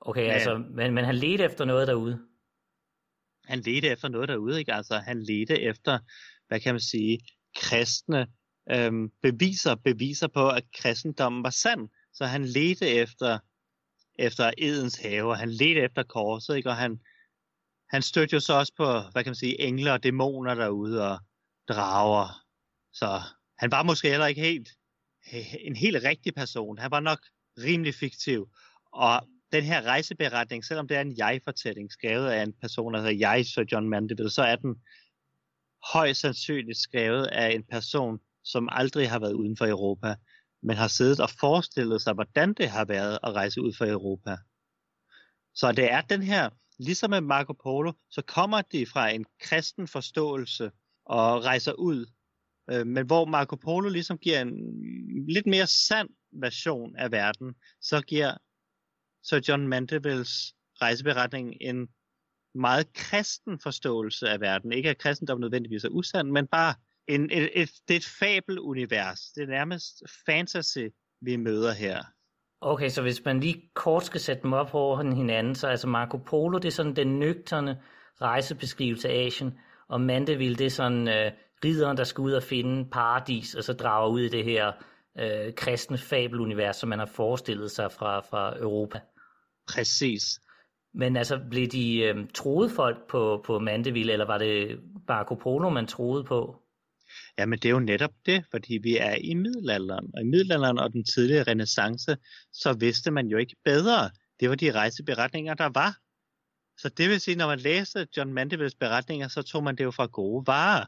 [0.00, 0.32] Okay, Ja.
[0.32, 2.18] altså, men, men han ledte efter noget derude.
[3.48, 4.74] Han ledte efter noget derude, ikke?
[4.74, 5.98] Altså, han ledte efter,
[6.48, 7.20] hvad kan man sige,
[7.56, 8.26] kristne
[8.70, 11.88] øhm, beviser, beviser på, at kristendommen var sand.
[12.12, 13.38] Så han ledte efter,
[14.18, 16.68] efter Edens have, og han ledte efter korset, ikke?
[16.68, 17.00] Og han,
[17.90, 21.18] han stødte jo så også på, hvad kan man sige, engle og dæmoner derude, og
[21.68, 22.28] drager.
[22.92, 23.20] Så
[23.58, 24.68] han var måske heller ikke helt
[25.60, 26.78] en helt rigtig person.
[26.78, 27.18] Han var nok
[27.58, 28.48] rimelig fiktiv.
[28.92, 33.16] Og den her rejseberetning, selvom det er en jeg-fortælling, skrevet af en person, der hedder
[33.18, 34.74] jeg, så John Mandeville, så er den
[35.92, 40.14] højst sandsynligt skrevet af en person, som aldrig har været uden for Europa,
[40.62, 44.36] men har siddet og forestillet sig, hvordan det har været at rejse ud for Europa.
[45.54, 49.88] Så det er den her, ligesom med Marco Polo, så kommer det fra en kristen
[49.88, 50.70] forståelse
[51.04, 52.06] og rejser ud.
[52.70, 54.54] Øh, men hvor Marco Polo ligesom giver en
[55.28, 58.34] lidt mere sand version af verden, så giver
[59.22, 61.88] Sir John Mandevilles rejseberetning en
[62.54, 64.72] meget kristen forståelse af verden.
[64.72, 66.74] Ikke at kristendom nødvendigvis er usand, men bare
[67.08, 69.20] en, et, et, det er et fabelunivers.
[69.20, 70.86] Det er nærmest fantasy,
[71.20, 72.02] vi møder her.
[72.60, 76.16] Okay, så hvis man lige kort skal sætte dem op over hinanden, så altså Marco
[76.16, 77.82] Polo, det er sådan den nøgterne
[78.20, 81.32] rejsebeskrivelse af Asien, og Mandeville, det er sådan øh,
[81.64, 84.72] ridderen, der skal ud og finde paradis, og så drager ud i det her
[85.18, 89.00] øh, kristne fabelunivers, som man har forestillet sig fra, fra Europa.
[89.68, 90.40] Præcis.
[90.94, 95.70] Men altså, blev de øh, troede folk på, på Mandeville, eller var det Marco Polo,
[95.70, 96.56] man troede på?
[97.38, 100.92] Jamen det er jo netop det, fordi vi er i middelalderen, og i middelalderen og
[100.92, 102.16] den tidlige renaissance,
[102.52, 104.10] så vidste man jo ikke bedre.
[104.40, 105.98] Det var de rejseberetninger, der var.
[106.80, 109.90] Så det vil sige, når man læste John Mandevilles beretninger, så tog man det jo
[109.90, 110.84] fra gode varer.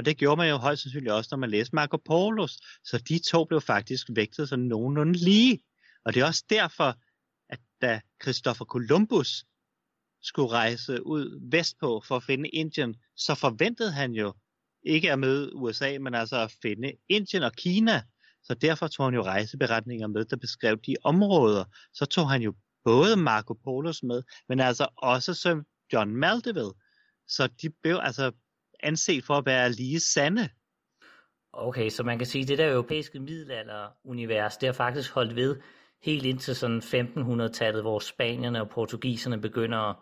[0.00, 2.58] Og det gjorde man jo højst sandsynligt også, når man læste Marco Polos.
[2.84, 5.60] Så de to blev faktisk vægtet sådan nogenlunde lige.
[6.04, 6.98] Og det er også derfor,
[7.48, 9.44] at da Christopher Columbus
[10.22, 14.34] skulle rejse ud vestpå for at finde Indien, så forventede han jo
[14.82, 18.02] ikke at møde USA, men altså at finde Indien og Kina.
[18.42, 21.64] Så derfor tog han jo rejseberetninger med, der beskrev de områder.
[21.92, 26.72] Så tog han jo både Marco Polos med, men altså også som John Maldeville.
[27.28, 28.32] Så de blev altså
[28.82, 30.48] anset for at være lige sande.
[31.52, 35.56] Okay, så man kan sige, at det der europæiske middelalderunivers, det har faktisk holdt ved
[36.02, 39.96] helt indtil sådan 1500-tallet, hvor spanierne og portugiserne begynder at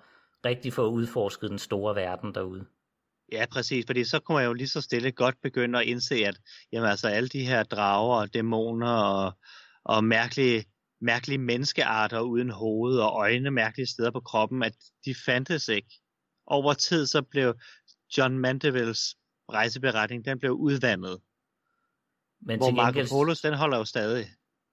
[0.45, 2.67] rigtig få udforsket den store verden derude.
[3.33, 6.39] Ja, præcis, fordi så kunne man jo lige så stille godt begynde at indse, at
[6.73, 9.33] jamen, altså, alle de her drager og dæmoner og,
[9.85, 10.65] og mærkelige,
[11.01, 15.95] mærkelige menneskearter uden hoved og øjne mærkelige steder på kroppen, at de fandtes ikke.
[16.47, 17.55] Over tid så blev
[18.17, 19.17] John Mandevilles
[19.53, 21.21] rejseberetning, den blev udvandet.
[22.41, 23.09] Men hvor Marco gengæld...
[23.09, 24.27] Polos, den holder jo stadig.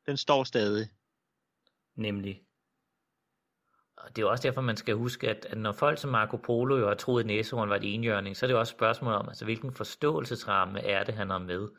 [0.05, 0.89] Den står stadig.
[1.95, 2.41] Nemlig.
[3.97, 6.37] Og det er jo også derfor, man skal huske, at, at når folk som Marco
[6.37, 8.77] Polo jo har troet, at næsehorn var et enhjørning, så er det jo også et
[8.77, 11.69] spørgsmål om, altså, hvilken forståelsesramme er det, han har med.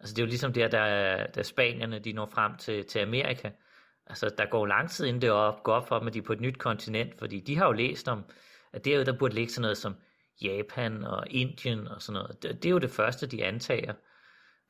[0.00, 3.50] Altså det er jo ligesom der, der, der spanierne de når frem til, til Amerika.
[4.06, 6.22] Altså der går lang tid inden det op, går op for dem, at de er
[6.22, 8.24] på et nyt kontinent, fordi de har jo læst om,
[8.72, 9.94] at derude der burde ligge sådan noget som
[10.42, 12.42] Japan og Indien og sådan noget.
[12.42, 13.94] Det, det er jo det første, de antager.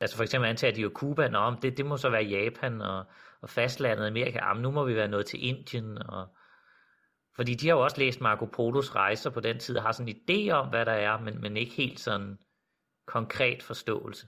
[0.01, 3.05] Altså for eksempel antager de jo Cuba, nå, det, det må så være Japan og,
[3.41, 5.99] og fastlandet Amerika, jamen nu må vi være noget til Indien.
[5.99, 6.29] Og,
[7.37, 10.09] fordi de har jo også læst Marco Polos rejser på den tid, og har sådan
[10.09, 12.39] en idé om, hvad der er, men, men ikke helt sådan
[13.07, 14.27] konkret forståelse.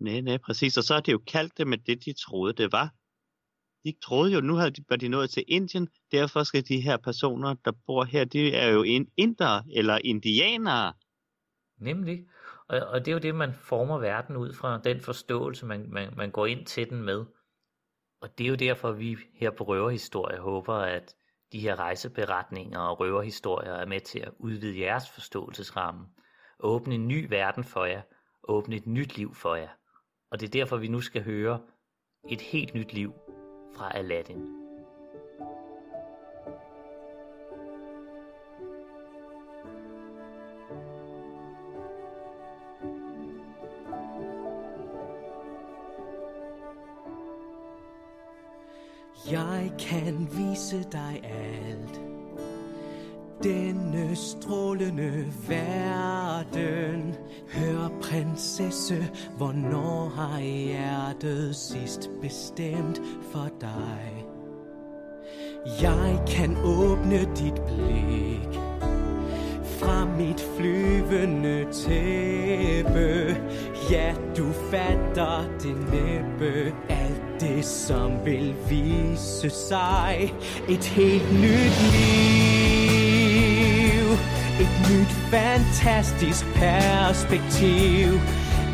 [0.00, 0.76] Nej, nej, præcis.
[0.78, 2.90] Og så har de jo kaldt det med det, de troede, det var
[3.86, 6.96] de troede jo, nu havde de, var de nået til Indien, derfor skal de her
[6.96, 10.92] personer, der bor her, de er jo en inder eller indianere.
[11.78, 12.26] Nemlig.
[12.68, 16.14] Og, og det er jo det, man former verden ud fra, den forståelse, man, man,
[16.16, 17.24] man går ind til den med.
[18.20, 21.14] Og det er jo derfor, vi her på Røverhistorie håber, at
[21.52, 26.06] de her rejseberetninger og røverhistorier er med til at udvide jeres forståelsesramme,
[26.60, 28.02] åbne en ny verden for jer,
[28.48, 29.68] åbne et nyt liv for jer.
[30.30, 31.60] Og det er derfor, vi nu skal høre
[32.28, 33.12] et helt nyt liv
[33.76, 34.66] fra Aladdin.
[49.30, 52.15] Jeg kan vise dig alt
[53.42, 57.14] denne strålende verden.
[57.48, 63.00] Hør prinsesse, hvornår har hjertet sidst bestemt
[63.32, 64.24] for dig?
[65.82, 68.60] Jeg kan åbne dit blik
[69.78, 73.36] fra mit flyvende tæppe.
[73.90, 76.74] Ja, du fatter det næppe.
[76.88, 80.34] Alt det, som vil vise sig.
[80.68, 82.45] Et helt nyt liv
[84.90, 88.20] nyt fantastisk perspektiv.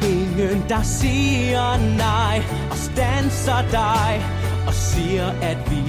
[0.02, 4.24] Ingen der siger nej og stanser dig
[4.66, 5.82] Og siger at vi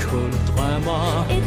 [0.00, 1.26] kun drømmer.
[1.30, 1.44] Et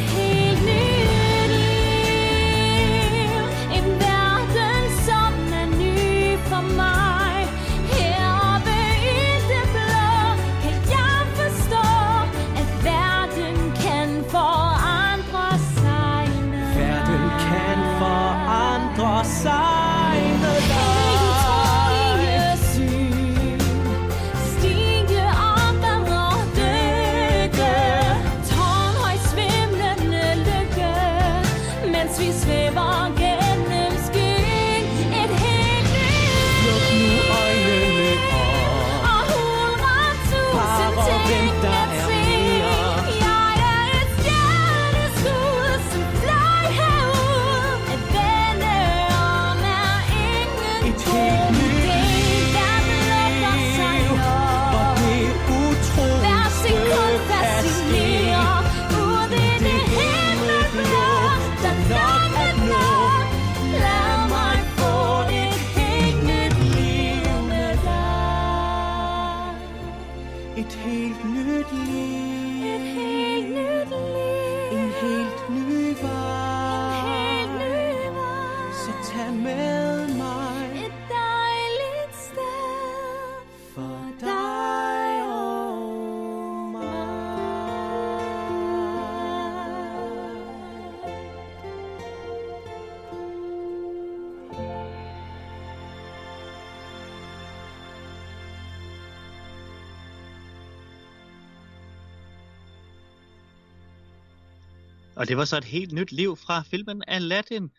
[105.16, 107.72] Og det var så et helt nyt liv fra filmen Aladdin.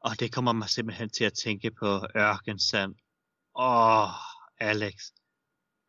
[0.00, 1.86] Og det kommer mig simpelthen til at tænke på
[2.16, 2.94] Ørkensand.
[3.56, 4.08] Åh,
[4.58, 4.94] Alex.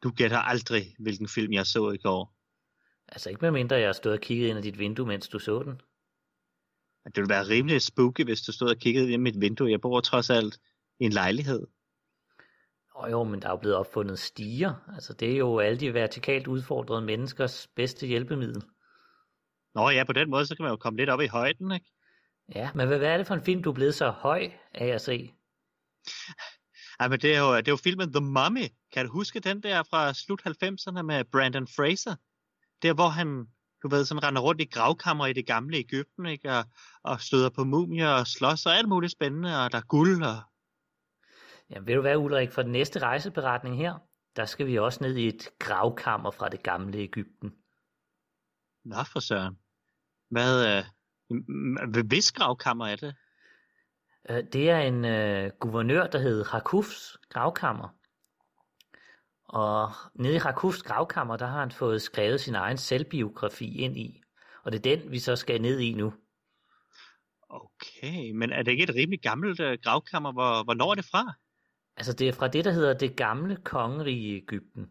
[0.03, 2.35] Du gætter aldrig, hvilken film jeg så i går.
[3.07, 5.39] Altså ikke med mindre, jeg har stået og kigget ind ad dit vindue, mens du
[5.39, 5.81] så den.
[7.05, 9.71] Det ville være rimelig spooky, hvis du stod og kiggede ind i mit vindue.
[9.71, 10.59] Jeg bor trods alt
[10.99, 11.67] i en lejlighed.
[12.95, 14.73] Og jo, men der er jo blevet opfundet stiger.
[14.95, 18.63] Altså det er jo alle de vertikalt udfordrede menneskers bedste hjælpemiddel.
[19.75, 21.85] Nå ja, på den måde, så kan man jo komme lidt op i højden, ikke?
[22.55, 25.01] Ja, men hvad er det for en film, du er blevet så høj af at
[25.01, 25.33] se?
[26.99, 28.67] Ej, men det er, jo, det er jo filmen The Mummy.
[28.93, 32.15] Kan du huske den der fra slut 90'erne med Brandon Fraser?
[32.81, 33.45] Der, hvor han,
[33.83, 36.51] du ved, sådan render rundt i gravkammer i det gamle Ægypten, ikke?
[36.51, 36.63] Og,
[37.03, 40.37] og støder på mumier og slås og alt muligt spændende, og der er guld og...
[41.69, 43.93] Jamen ved du hvad, Ulrik, for den næste rejseberetning her,
[44.35, 47.53] der skal vi også ned i et gravkammer fra det gamle Ægypten.
[48.85, 49.57] Nå for søren.
[50.29, 50.83] Hvad, øh,
[52.05, 53.15] hvis gravkammer er det?
[54.29, 57.95] Øh, Det er en øh, guvernør, der hed Hakufs gravkammer.
[59.43, 64.21] Og nede i Hakufs gravkammer, der har han fået skrevet sin egen selvbiografi ind i.
[64.63, 66.13] Og det er den, vi så skal ned i nu.
[67.49, 70.31] Okay, men er det ikke et rimelig gammelt øh, gravkammer?
[70.31, 71.33] Hvor, hvornår er det fra?
[71.97, 74.89] Altså det er fra det, der hedder det gamle kongerige Ægypten.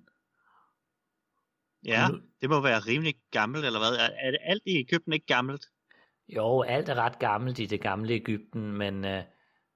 [1.85, 2.07] Ja,
[2.43, 3.97] det må være rimelig gammelt, eller hvad?
[3.99, 5.67] Er, er det alt i Ægypten ikke gammelt?
[6.29, 9.23] Jo, alt er ret gammelt i det gamle Ægypten, men øh,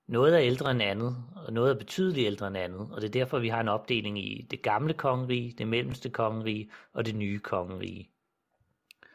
[0.07, 2.91] noget er ældre end andet, og noget er betydeligt ældre end andet.
[2.93, 6.71] Og det er derfor, vi har en opdeling i det gamle kongerige, det mellemste kongerige
[6.93, 8.11] og det nye kongerige.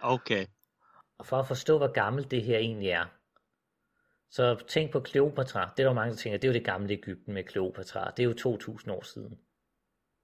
[0.01, 0.45] Okay.
[1.17, 3.05] Og for at forstå, hvor gammelt det her egentlig er,
[4.29, 5.73] så tænk på Kleopatra.
[5.77, 8.11] Det er der mange, der tænker, det er jo det gamle Ægypten med Kleopatra.
[8.11, 9.39] Det er jo 2000 år siden.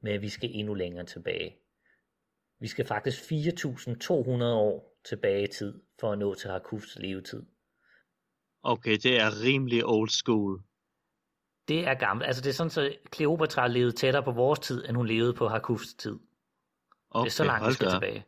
[0.02, 1.56] Men vi skal endnu længere tilbage.
[2.64, 7.44] Vi skal faktisk 4.200 år tilbage i tid for at nå til Hakufs levetid.
[8.64, 10.62] Okay, det er rimelig old school.
[11.68, 12.28] Det er gammelt.
[12.28, 15.48] Altså det er sådan, så Kleopatra levede tættere på vores tid, end hun levede på
[15.48, 16.20] Hakufs tid.
[17.10, 18.26] Okay, det er så langt, vi skal da tilbage.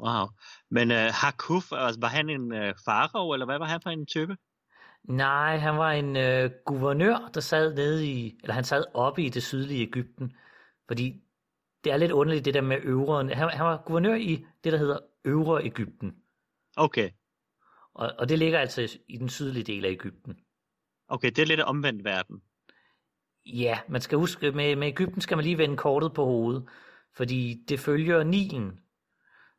[0.00, 0.26] Wow.
[0.70, 4.06] Men uh, Hakuf, altså, var han en uh, farao, eller hvad var han for en
[4.06, 4.36] type?
[5.04, 9.28] Nej, han var en øh, guvernør, der sad nede i, eller han sad oppe i
[9.28, 10.36] det sydlige Ægypten.
[10.88, 11.25] Fordi
[11.86, 13.28] det er lidt underligt det der med øvre.
[13.34, 16.16] Han, han var guvernør i det, der hedder Øvre Ægypten.
[16.76, 17.10] Okay.
[17.94, 20.38] Og, og det ligger altså i den sydlige del af Ægypten.
[21.08, 22.42] Okay, det er lidt omvendt verden.
[23.44, 26.68] Ja, man skal huske, med, med Ægypten skal man lige vende kortet på hovedet.
[27.16, 28.80] Fordi det følger Nilen.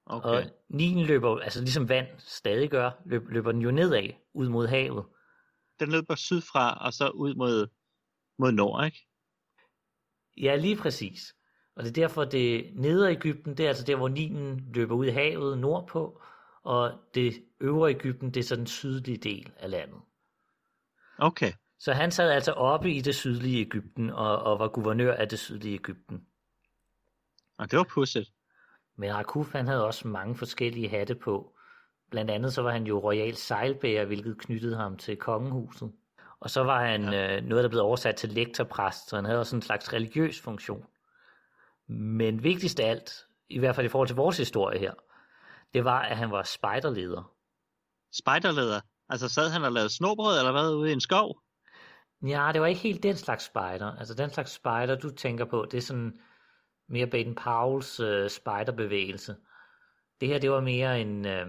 [0.05, 0.30] Okay.
[0.30, 4.67] Og Nilen løber, altså ligesom vand stadig gør, løb, løber den jo nedad, ud mod
[4.67, 5.05] havet.
[5.80, 7.67] Den løber sydfra, og så ud mod,
[8.39, 9.07] mod nord, ikke?
[10.38, 11.34] Ja, lige præcis.
[11.78, 15.05] Og det er derfor, det nedre Ægypten, det er altså der, hvor Nilen løber ud
[15.05, 16.21] i havet nordpå,
[16.63, 20.01] og det øvre Ægypten, det er så den sydlige del af landet.
[21.17, 21.51] Okay.
[21.80, 25.39] Så han sad altså oppe i det sydlige Ægypten, og, og var guvernør af det
[25.39, 26.25] sydlige Ægypten.
[27.57, 28.32] Og det var pudsigt.
[28.95, 31.53] Men Rakuf, han havde også mange forskellige hatte på.
[32.11, 35.91] Blandt andet så var han jo royal sejlbærer, hvilket knyttede ham til kongehuset.
[36.39, 37.38] Og så var han ja.
[37.38, 40.86] øh, noget, der blev oversat til lektorpræst, så han havde også en slags religiøs funktion.
[41.89, 43.11] Men vigtigst af alt,
[43.49, 44.93] i hvert fald i forhold til vores historie her,
[45.73, 47.33] det var, at han var spejderleder.
[48.13, 48.81] Spejderleder.
[49.09, 51.41] Altså sad han og lavede snobrød, eller hvad, ude i en skov?
[52.27, 53.95] Ja, det var ikke helt den slags spejder.
[53.95, 56.19] Altså den slags spejder, du tænker på, det er sådan
[56.89, 59.35] mere Baden Powells øh, spejderbevægelse.
[60.21, 61.47] Det her, det var mere en øh,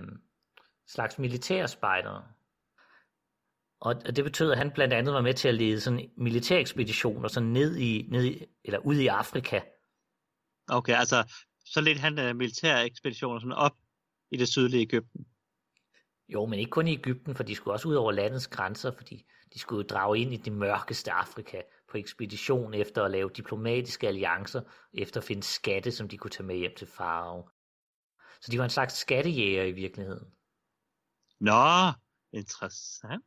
[0.87, 2.23] slags militær spejder.
[3.81, 7.29] Og og det betød, at han blandt andet var med til at lede sådan militærekspeditioner
[7.29, 9.61] sådan ned i, ned i, eller ud i Afrika.
[10.69, 13.77] Okay, altså, så lidt han uh, militære ekspeditioner sådan op
[14.31, 15.27] i det sydlige Ægypten.
[16.29, 19.25] Jo, men ikke kun i Ægypten, for de skulle også ud over landets grænser, fordi
[19.55, 24.63] de skulle drage ind i det mørkeste Afrika på ekspedition efter at lave diplomatiske alliancer,
[24.93, 27.49] efter at finde skatte, som de kunne tage med hjem til farao.
[28.41, 30.27] Så de var en slags skattejæger i virkeligheden.
[31.41, 31.93] Nå,
[32.33, 33.25] interessant.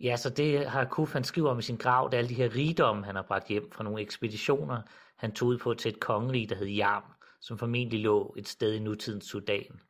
[0.00, 2.34] Ja, så det har Kuf, han skriver om i sin grav, det er alle de
[2.34, 4.82] her rigdomme, han har bragt hjem fra nogle ekspeditioner,
[5.20, 7.02] han tog ud på til et kongerige, der hed Jam,
[7.40, 9.80] som formentlig lå et sted i nutidens Sudan.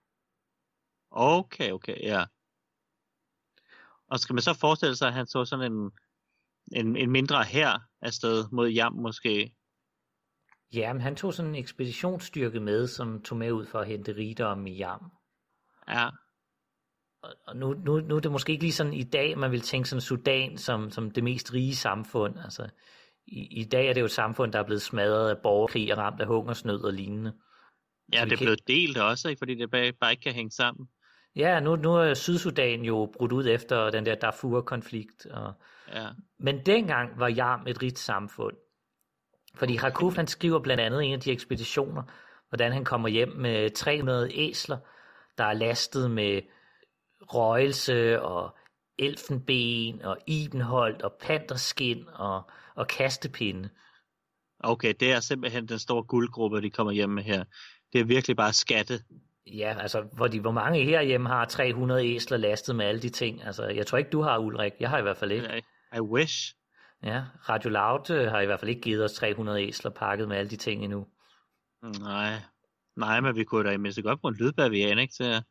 [1.11, 2.25] Okay, okay, ja.
[4.07, 5.91] Og skal man så forestille sig, at han så sådan en,
[6.73, 9.55] en, en mindre her afsted mod Jam måske?
[10.75, 14.17] Ja, men han tog sådan en ekspeditionsstyrke med, som tog med ud for at hente
[14.17, 15.11] rigdom i Jam.
[15.89, 16.09] Ja,
[17.23, 19.61] Og- Og nu, nu, nu er det måske ikke lige sådan i dag, man vil
[19.61, 22.39] tænke sådan Sudan som, som det mest rige samfund.
[22.39, 22.69] Altså,
[23.31, 25.99] i, I dag er det jo et samfund, der er blevet smadret af borgerkrig og
[25.99, 27.33] ramt af hungersnød og lignende.
[28.13, 29.39] ja det er kan- blevet delt også, ikke?
[29.39, 29.71] fordi det
[30.01, 30.89] bare, ikke kan hænge sammen.
[31.37, 35.27] Ja, nu, nu er Sydsudan jo brudt ud efter den der Darfur-konflikt.
[35.27, 35.53] Og...
[35.93, 36.07] Ja,
[36.39, 38.57] Men dengang var Jam et rigt samfund.
[39.55, 42.03] Fordi Hakuf han skriver blandt andet en af de ekspeditioner,
[42.49, 44.79] hvordan han kommer hjem med 300 æsler,
[45.39, 46.43] der er lastet med
[47.21, 48.57] røgelse og
[48.99, 52.43] elfenben og ibenholdt og panterskin og,
[52.81, 53.69] og kastepinde.
[54.61, 57.45] okay, det er simpelthen den store guldgruppe, de kommer hjem med her.
[57.93, 59.01] Det er virkelig bare skatte.
[59.47, 63.43] Ja, altså, hvor, de, hvor mange herhjemme har 300 æsler lastet med alle de ting.
[63.45, 64.73] Altså, jeg tror ikke, du har, Ulrik.
[64.81, 65.59] Jeg har i hvert fald ikke.
[65.59, 66.55] I, I wish.
[67.03, 70.37] Ja, Radio Loud øh, har i hvert fald ikke givet os 300 æsler pakket med
[70.37, 71.07] alle de ting endnu.
[71.83, 72.35] Nej,
[72.97, 75.15] nej, men vi kunne da i mindste godt bruge en lydbavian, ikke?
[75.15, 75.43] Til at,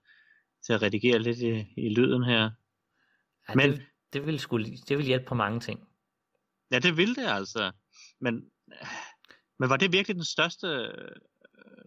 [0.66, 2.50] til at redigere lidt i, i lyden her.
[3.50, 3.82] Ja, Men- det,
[4.14, 5.89] det, vil sgu, det vil hjælpe på mange ting.
[6.72, 7.72] Ja, det ville det altså.
[8.22, 8.46] Men,
[9.60, 10.92] men var det virkelig den største,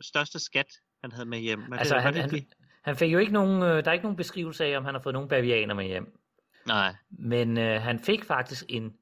[0.01, 0.67] største skat,
[1.01, 1.65] han havde med hjem?
[1.69, 2.47] Var Altså, det, han, det han,
[2.83, 5.03] han fik jo ikke nogen, øh, der er ikke nogen beskrivelse af, om han har
[5.03, 6.19] fået nogen bavianer med hjem.
[6.67, 8.93] Nej, Men øh, han fik faktisk en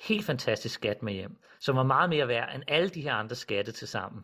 [0.00, 3.36] helt fantastisk skat med hjem, som var meget mere værd end alle de her andre
[3.36, 4.22] skatte til sammen.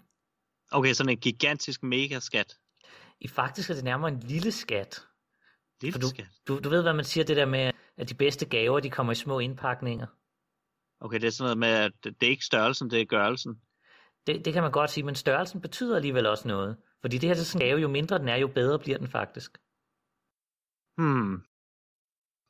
[0.73, 2.57] okay, sådan en gigantisk megaskat.
[3.21, 5.03] I faktisk er det nærmere en lille skat.
[5.81, 6.27] Lille For du, skat.
[6.49, 9.13] du, du ved, hvad man siger, det der med, at de bedste gaver, de kommer
[9.13, 10.07] i små indpakninger.
[11.01, 13.61] Okay, det er sådan noget med, at det er ikke størrelsen, det er gørelsen.
[14.27, 16.77] Det, det kan man godt sige, men størrelsen betyder alligevel også noget.
[17.01, 19.59] Fordi det her er en gave, jo mindre den er, jo bedre bliver den faktisk.
[20.97, 21.43] Hmm.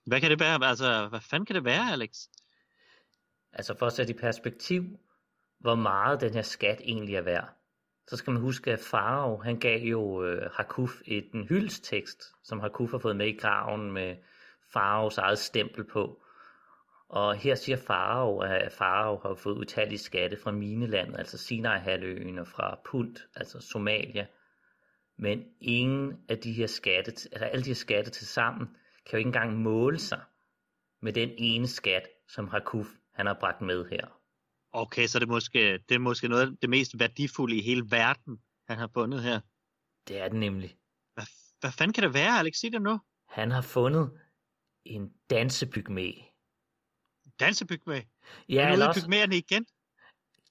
[0.07, 0.69] Hvad kan det være?
[0.69, 2.29] Altså, hvad fanden kan det være, Alex?
[3.53, 4.85] Altså for at sætte i perspektiv,
[5.59, 7.49] hvor meget den her skat egentlig er værd,
[8.09, 12.61] så skal man huske, at Farao, han gav jo øh, Hakuf et, en hyldestekst, som
[12.61, 14.17] Hakuf har fået med i graven med
[14.73, 16.23] Faraos eget stempel på.
[17.09, 22.49] Og her siger Farao, at Farao har fået utallige skatte fra minelandet, altså Sinai-halvøen og
[22.49, 24.27] fra Pult, altså Somalia.
[25.19, 28.67] Men ingen af de her skatte, altså alle de her skatte til sammen,
[29.07, 30.21] kan jo ikke engang måle sig
[31.03, 34.07] med den ene skat, som Hakuf han har bragt med her.
[34.73, 37.85] Okay, så det er måske, det er måske noget af det mest værdifulde i hele
[37.91, 39.41] verden, han har fundet her.
[40.09, 40.77] Det er det nemlig.
[41.15, 41.25] Hvad,
[41.61, 42.57] hvad fanden kan det være, Alex?
[42.57, 43.01] Sig det nu.
[43.29, 44.21] Han har fundet
[44.85, 45.13] en
[47.41, 48.01] dansepygmæ.
[48.49, 49.67] Ja, er eller også, pygmæerne igen.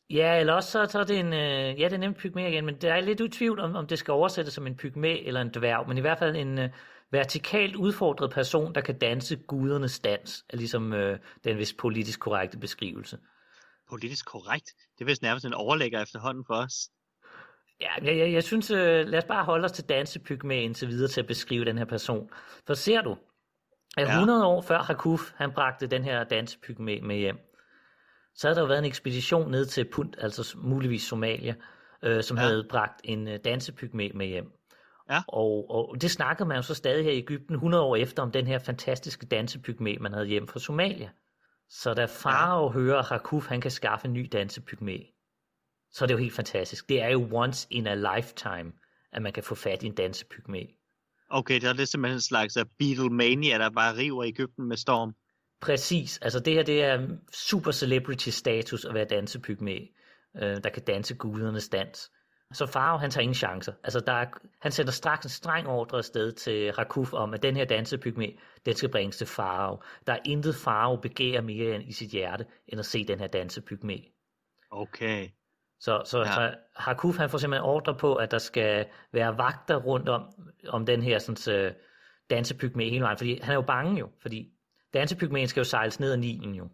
[0.09, 2.65] ja, eller også så, så er det en, øh, ja, det er nemt pygmæ igen,
[2.65, 5.49] men det er lidt utvivl om, om det skal oversættes som en pygmæ eller en
[5.49, 6.69] dværg, men i hvert fald en øh,
[7.11, 12.57] vertikalt udfordret person, der kan danse gudernes dans, er ligesom øh, den vist politisk korrekte
[12.57, 13.17] beskrivelse.
[13.89, 14.73] Politisk korrekt.
[14.97, 16.89] Det er vist nærmest en overlægger efterhånden for os.
[17.81, 21.07] Ja, jeg, jeg, jeg synes, øh, lad os bare holde os til dansepygmæ indtil videre
[21.09, 22.29] til at beskrive den her person.
[22.67, 23.17] For ser du,
[23.97, 24.13] Ja.
[24.13, 27.37] 100 år før Hakuf, han bragte den her dansepygmæ med hjem,
[28.35, 31.55] så havde der jo været en ekspedition ned til Punt, altså muligvis Somalia,
[32.03, 32.43] øh, som Ja.
[32.43, 34.51] havde bragt en øh, dansepygmæ med hjem.
[35.09, 35.21] Ja.
[35.27, 38.31] Og, og det snakkede man jo så stadig her i Ægypten 100 år efter om
[38.31, 41.09] den her fantastiske dansepygmæ, man havde hjem fra Somalia.
[41.69, 42.71] Så da Farao ja.
[42.71, 44.97] hører, at Hakuf han kan skaffe en ny dansepygmæ,
[45.91, 46.89] så er det jo helt fantastisk.
[46.89, 48.71] Det er jo once in a lifetime,
[49.11, 50.65] at man kan få fat i en dansepygmæ.
[51.29, 55.15] Okay, der er det simpelthen en slags af Beatlemania, der bare river Ægypten med storm.
[55.61, 56.17] Præcis.
[56.17, 59.79] Altså det her, det er super celebrity status at være dansepygmæ,
[60.35, 62.11] øh, der kan danse gudernes dans.
[62.53, 63.73] Så Farao, han tager ingen chancer.
[63.83, 64.25] Altså der er,
[64.61, 68.31] han sætter straks en streng ordre afsted til Rakuf om, at den her dansepygmæ,
[68.65, 69.81] den skal bringes til Farao.
[70.07, 73.27] Der er intet Farao begærer mere end i sit hjerte, end at se den her
[73.27, 73.97] dansepygmæ.
[74.71, 75.29] Okay.
[75.79, 76.25] Så, så, Ja.
[76.25, 76.33] ja.
[76.33, 80.23] så Hakuf han får simpelthen ordre på, at der skal være vagter rundt om,
[80.67, 81.71] om den her sådan, uh,
[82.29, 83.17] dansepygmæ hele vejen.
[83.17, 84.51] Fordi han er jo bange jo, fordi
[84.93, 86.69] dansepygmæen skal jo sejles ned ad Nilen jo.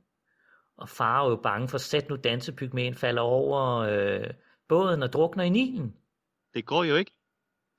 [0.78, 4.30] Og far er jo bange for, sæt nu dansepygmæen falder over øh,
[4.70, 5.96] båden og drukner i Nilen.
[6.54, 7.12] Det går jo ikke.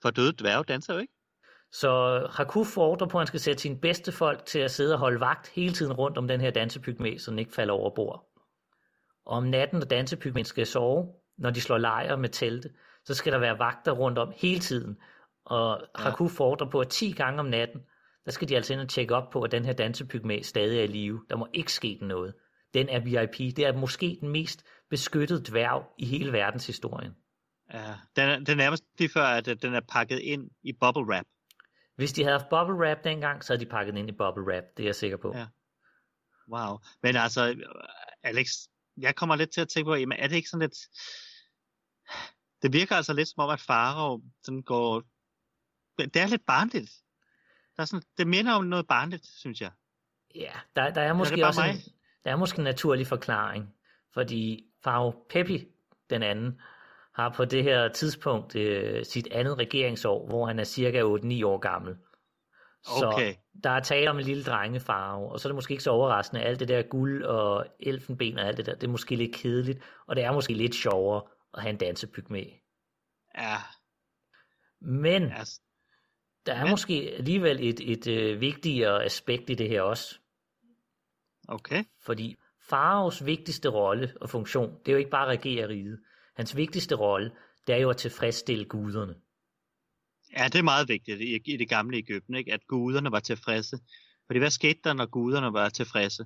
[0.02, 1.12] For døde dværge danser jo ikke.
[1.72, 4.94] Så Hakuf får ordre på, at han skal sætte sine bedste folk til at sidde
[4.94, 7.90] og holde vagt hele tiden rundt om den her dansepygmæ, så den ikke falder over
[7.90, 8.31] bord.
[9.26, 12.70] Og om natten, når dansepygmæen skal sove, når de slår lejr med telte,
[13.04, 14.96] så skal der være vagter rundt om hele tiden.
[15.44, 16.02] Og Ja.
[16.02, 17.80] Hakuf får ordre på, at 10 gange om natten,
[18.24, 20.82] der skal de altså ind og tjekke op på, at den her dansepygmæ stadig er
[20.82, 21.24] i live.
[21.30, 22.34] Der må ikke ske noget.
[22.74, 23.56] Den er VIP.
[23.56, 27.12] Det er måske den mest beskyttede dværg i hele verdenshistorien.
[27.72, 31.02] Ja, den er, den er nærmest lige før, at den er pakket ind i bubble
[31.02, 31.24] wrap.
[31.96, 34.44] Hvis de havde haft bubble wrap dengang, så havde de pakket den ind i bubble
[34.44, 35.32] wrap, det er jeg sikker på.
[35.36, 35.46] Ja.
[36.52, 36.78] Wow.
[37.02, 37.56] Men altså,
[38.22, 38.46] Alex,
[38.96, 40.78] jeg kommer lidt til at tænke på, jamen, er det ikke sådan lidt...
[42.62, 45.02] Det virker altså lidt som om, at Faro sådan går...
[45.98, 46.92] Det er lidt barnligt.
[47.76, 49.70] Der er sådan, det minder om noget barnligt, synes jeg.
[50.34, 51.70] Ja, der, der er måske bare også mig?
[51.70, 51.80] en,
[52.24, 53.74] der er måske en naturlig forklaring,
[54.14, 55.68] fordi Faro Pepi,
[56.10, 56.60] den anden,
[57.14, 61.58] har på det her tidspunkt øh, sit andet regeringsår, hvor han er cirka 8-9 år
[61.58, 61.96] gammel.
[62.84, 63.34] Så Okay.
[63.64, 66.42] der er tale om en lille drengefarve, og så er det måske ikke så overraskende,
[66.42, 69.78] alt det der guld og elfenben og alt det der, det er måske lidt kedeligt,
[70.06, 71.22] og det er måske lidt sjovere
[71.54, 72.44] at have en dansepyg med.
[73.38, 73.56] Ja,
[74.80, 75.60] Men altså,
[76.46, 80.18] der er men- måske alligevel et, et øh, vigtigere aspekt i det her også,
[81.48, 81.84] okay.
[82.04, 82.36] Fordi
[82.68, 86.00] Faraos vigtigste rolle og funktion, det er jo ikke bare at regere riget.
[86.36, 87.32] Hans vigtigste rolle,
[87.66, 89.14] det er jo at tilfredsstille guderne.
[90.36, 92.52] Ja, det er meget vigtigt i, i det gamle Ægypten, ikke?
[92.52, 93.78] at guderne var tilfredse.
[94.26, 96.24] Fordi hvad skete der, når guderne var tilfredse?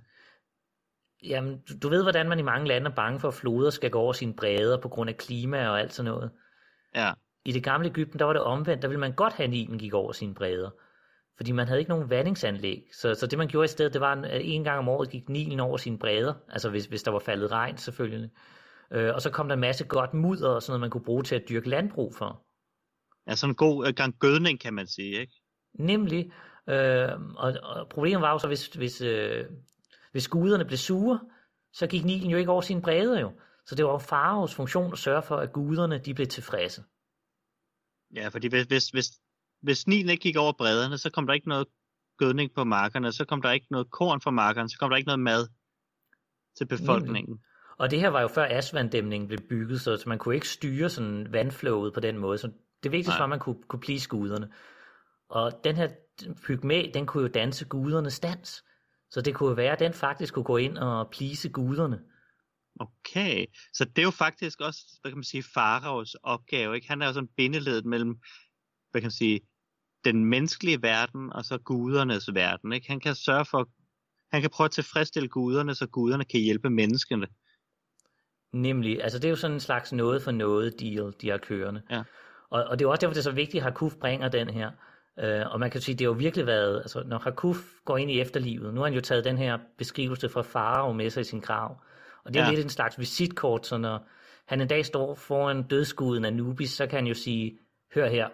[1.22, 3.90] Jamen, du, du ved, hvordan man i mange lande er bange for, at floder skal
[3.90, 6.30] gå over sine bredder på grund af klima og alt sådan noget.
[6.94, 7.12] Ja,
[7.44, 8.82] I det gamle Ægypten, der var det omvendt.
[8.82, 10.70] Der ville man godt have, at Nilen gik over sine bredder.
[11.36, 12.82] Fordi man havde ikke nogen vandingsanlæg.
[12.92, 15.28] Så, så det man gjorde i stedet, det var, at en gang om året gik
[15.28, 16.34] Nilen over sine bredder.
[16.48, 18.30] Altså hvis, hvis der var faldet regn selvfølgelig.
[18.90, 21.22] Øh, og så kom der en masse godt mudder og sådan noget, man kunne bruge
[21.22, 22.45] til at dyrke landbrug for.
[23.28, 25.20] Ja sådan en god øh, gang gødning, kan man sige.
[25.20, 25.32] Ikke?
[25.78, 26.32] Nemlig,
[26.68, 29.44] øh, og, og problemet var jo så, hvis, hvis, øh,
[30.12, 31.20] hvis guderne blev sure,
[31.72, 33.32] så gik Nilen jo ikke over sine bredder jo.
[33.66, 36.84] Så det var jo faraos funktion at sørge for, at guderne de blev tilfredse.
[38.14, 39.10] Ja, fordi hvis, hvis, hvis,
[39.62, 41.66] hvis Nilen ikke gik over bredderne, så kom der ikke noget
[42.18, 45.06] gødning på markerne, så kom der ikke noget korn fra markerne, så kom der ikke
[45.06, 45.48] noget mad
[46.58, 47.38] til befolkningen.
[47.78, 50.88] Og det her var jo før Asvanddæmningen blev bygget, så så man kunne ikke styre
[50.88, 52.38] sådan vandflowet på den måde.
[52.38, 52.52] Så
[52.86, 53.18] det vigtigste Nej.
[53.18, 54.48] var, at man kunne, kunne please guderne.
[55.28, 55.88] Og den her
[56.46, 58.64] pygmæ, den kunne jo danse gudernes dans.
[59.10, 62.00] Så det kunne jo være, at den faktisk kunne gå ind og please guderne.
[62.80, 66.88] Okay, så det er jo faktisk også, hvad kan man sige, Faraos opgave, ikke?
[66.88, 68.18] Han er jo sådan bindeledet mellem,
[68.90, 69.40] hvad kan man sige,
[70.04, 72.88] den menneskelige verden og så gudernes verden, ikke?
[72.88, 73.68] Han kan sørge for,
[74.32, 77.26] han kan prøve at tilfredsstille guderne, så guderne kan hjælpe menneskene.
[78.52, 81.82] Nemlig, altså det er jo sådan en slags noget for noget deal, de har kørende.
[81.90, 82.02] Ja.
[82.50, 84.50] Og, og det er jo også derfor, det er så vigtigt, at Hakuf bringer den
[84.50, 84.70] her.
[85.18, 88.10] Øh, og man kan sige, det har jo virkelig været, altså når Hakuf går ind
[88.10, 91.24] i efterlivet, nu har han jo taget den her beskrivelse fra Farao med sig i
[91.24, 91.76] sin grav.
[92.24, 92.50] Og det er Ja.
[92.50, 94.08] lidt en slags visitkort, så når
[94.46, 97.58] han en dag står foran dødskuden af Nubis, så kan han jo sige,
[97.94, 98.28] hør her,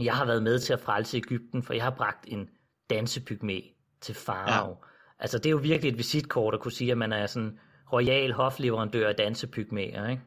[0.00, 2.48] jeg har været med til at frelse Ægypten, for jeg har bragt en
[2.90, 3.60] dansepygmæ
[4.00, 4.68] til Farao.
[4.68, 4.74] Ja.
[5.18, 7.58] Altså det er jo virkelig et visitkort at kunne sige, at man er sådan
[7.92, 10.22] royal hofleverandør af dansepygmæer, ikke?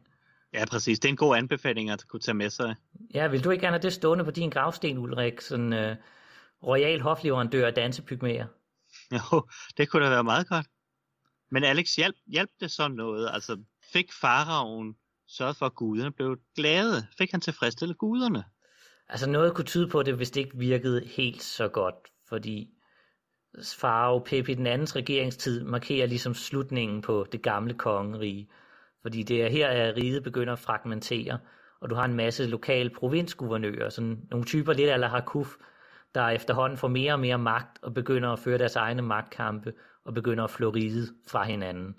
[0.54, 1.00] Ja, præcis.
[1.00, 2.76] Det er en god anbefaling at kunne tage med sig.
[3.14, 5.42] Ja, vil du ikke gerne have det stående på din gravsten, Ulrik?
[5.42, 5.96] Sådan uh,
[6.64, 8.48] royal hofleverandør af dansepygmæer.
[9.12, 9.48] Jo,
[9.78, 10.66] det kunne da være meget godt.
[11.52, 13.30] Men Alex, hjælp, hjælp det så noget?
[13.34, 14.96] Altså, fik faraoen
[15.28, 17.08] sørget for, at guderne blev glade?
[17.18, 18.44] Fik han tilfredsstillet guderne?
[19.10, 21.96] Altså noget kunne tyde på det, hvis det ikke virkede helt så godt,
[22.30, 22.70] fordi
[23.76, 28.50] Farao Pepi den andens regeringstid markerer ligesom slutningen på det gamle kongerige.
[29.02, 31.40] Fordi det er her, at riget begynder at fragmentere,
[31.82, 35.56] og du har en masse lokale provinsguvernører, sådan nogle typer lidt ala Hakuf,
[36.16, 39.74] der efterhånden får mere og mere magt og begynder at føre deres egne magtkampe
[40.06, 41.96] og begynder at flå riget fra hinanden.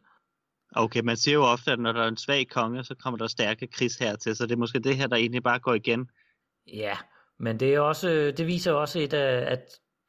[0.74, 3.26] Okay, man siger jo ofte, at når der er en svag konge, så kommer der
[3.26, 6.10] stærke krigsherrer til, så det er måske det her, der egentlig bare går igen.
[6.66, 6.96] Ja,
[7.38, 9.64] men det, er også, det viser også et at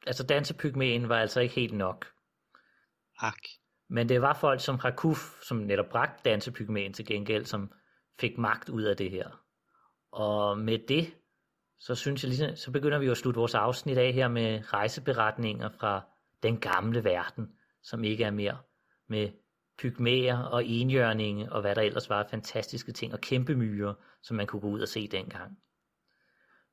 [0.06, 2.06] altså dansepygmæen var altså ikke helt nok.
[3.20, 3.38] Ak.
[3.88, 7.72] Men det var folk som Rakuf, som netop bragte dansepygmæen til gengæld, som
[8.20, 9.40] fik magt ud af det her.
[10.12, 11.14] Og med det,
[11.78, 14.72] så synes jeg ligesom, så begynder vi jo at slutte vores afsnit af her med
[14.72, 16.06] rejseberetninger fra
[16.42, 17.48] den gamle verden,
[17.82, 18.58] som ikke er mere
[19.08, 19.28] med
[19.78, 24.46] pygmæer og enjørninge og hvad der ellers var fantastiske ting, og kæmpe myrer, som man
[24.46, 25.58] kunne gå ud og se dengang.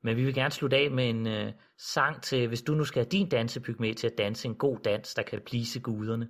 [0.02, 3.02] Men vi vil gerne slutte af med en øh, sang til, hvis du nu skal
[3.02, 6.28] have din dansepygmæ til at danse en god dans, der kan plise guderne,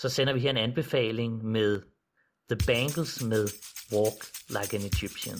[0.00, 1.82] så sender vi her en anbefaling med
[2.50, 3.48] The Bangles med
[3.92, 5.38] Walk Like an Egyptian.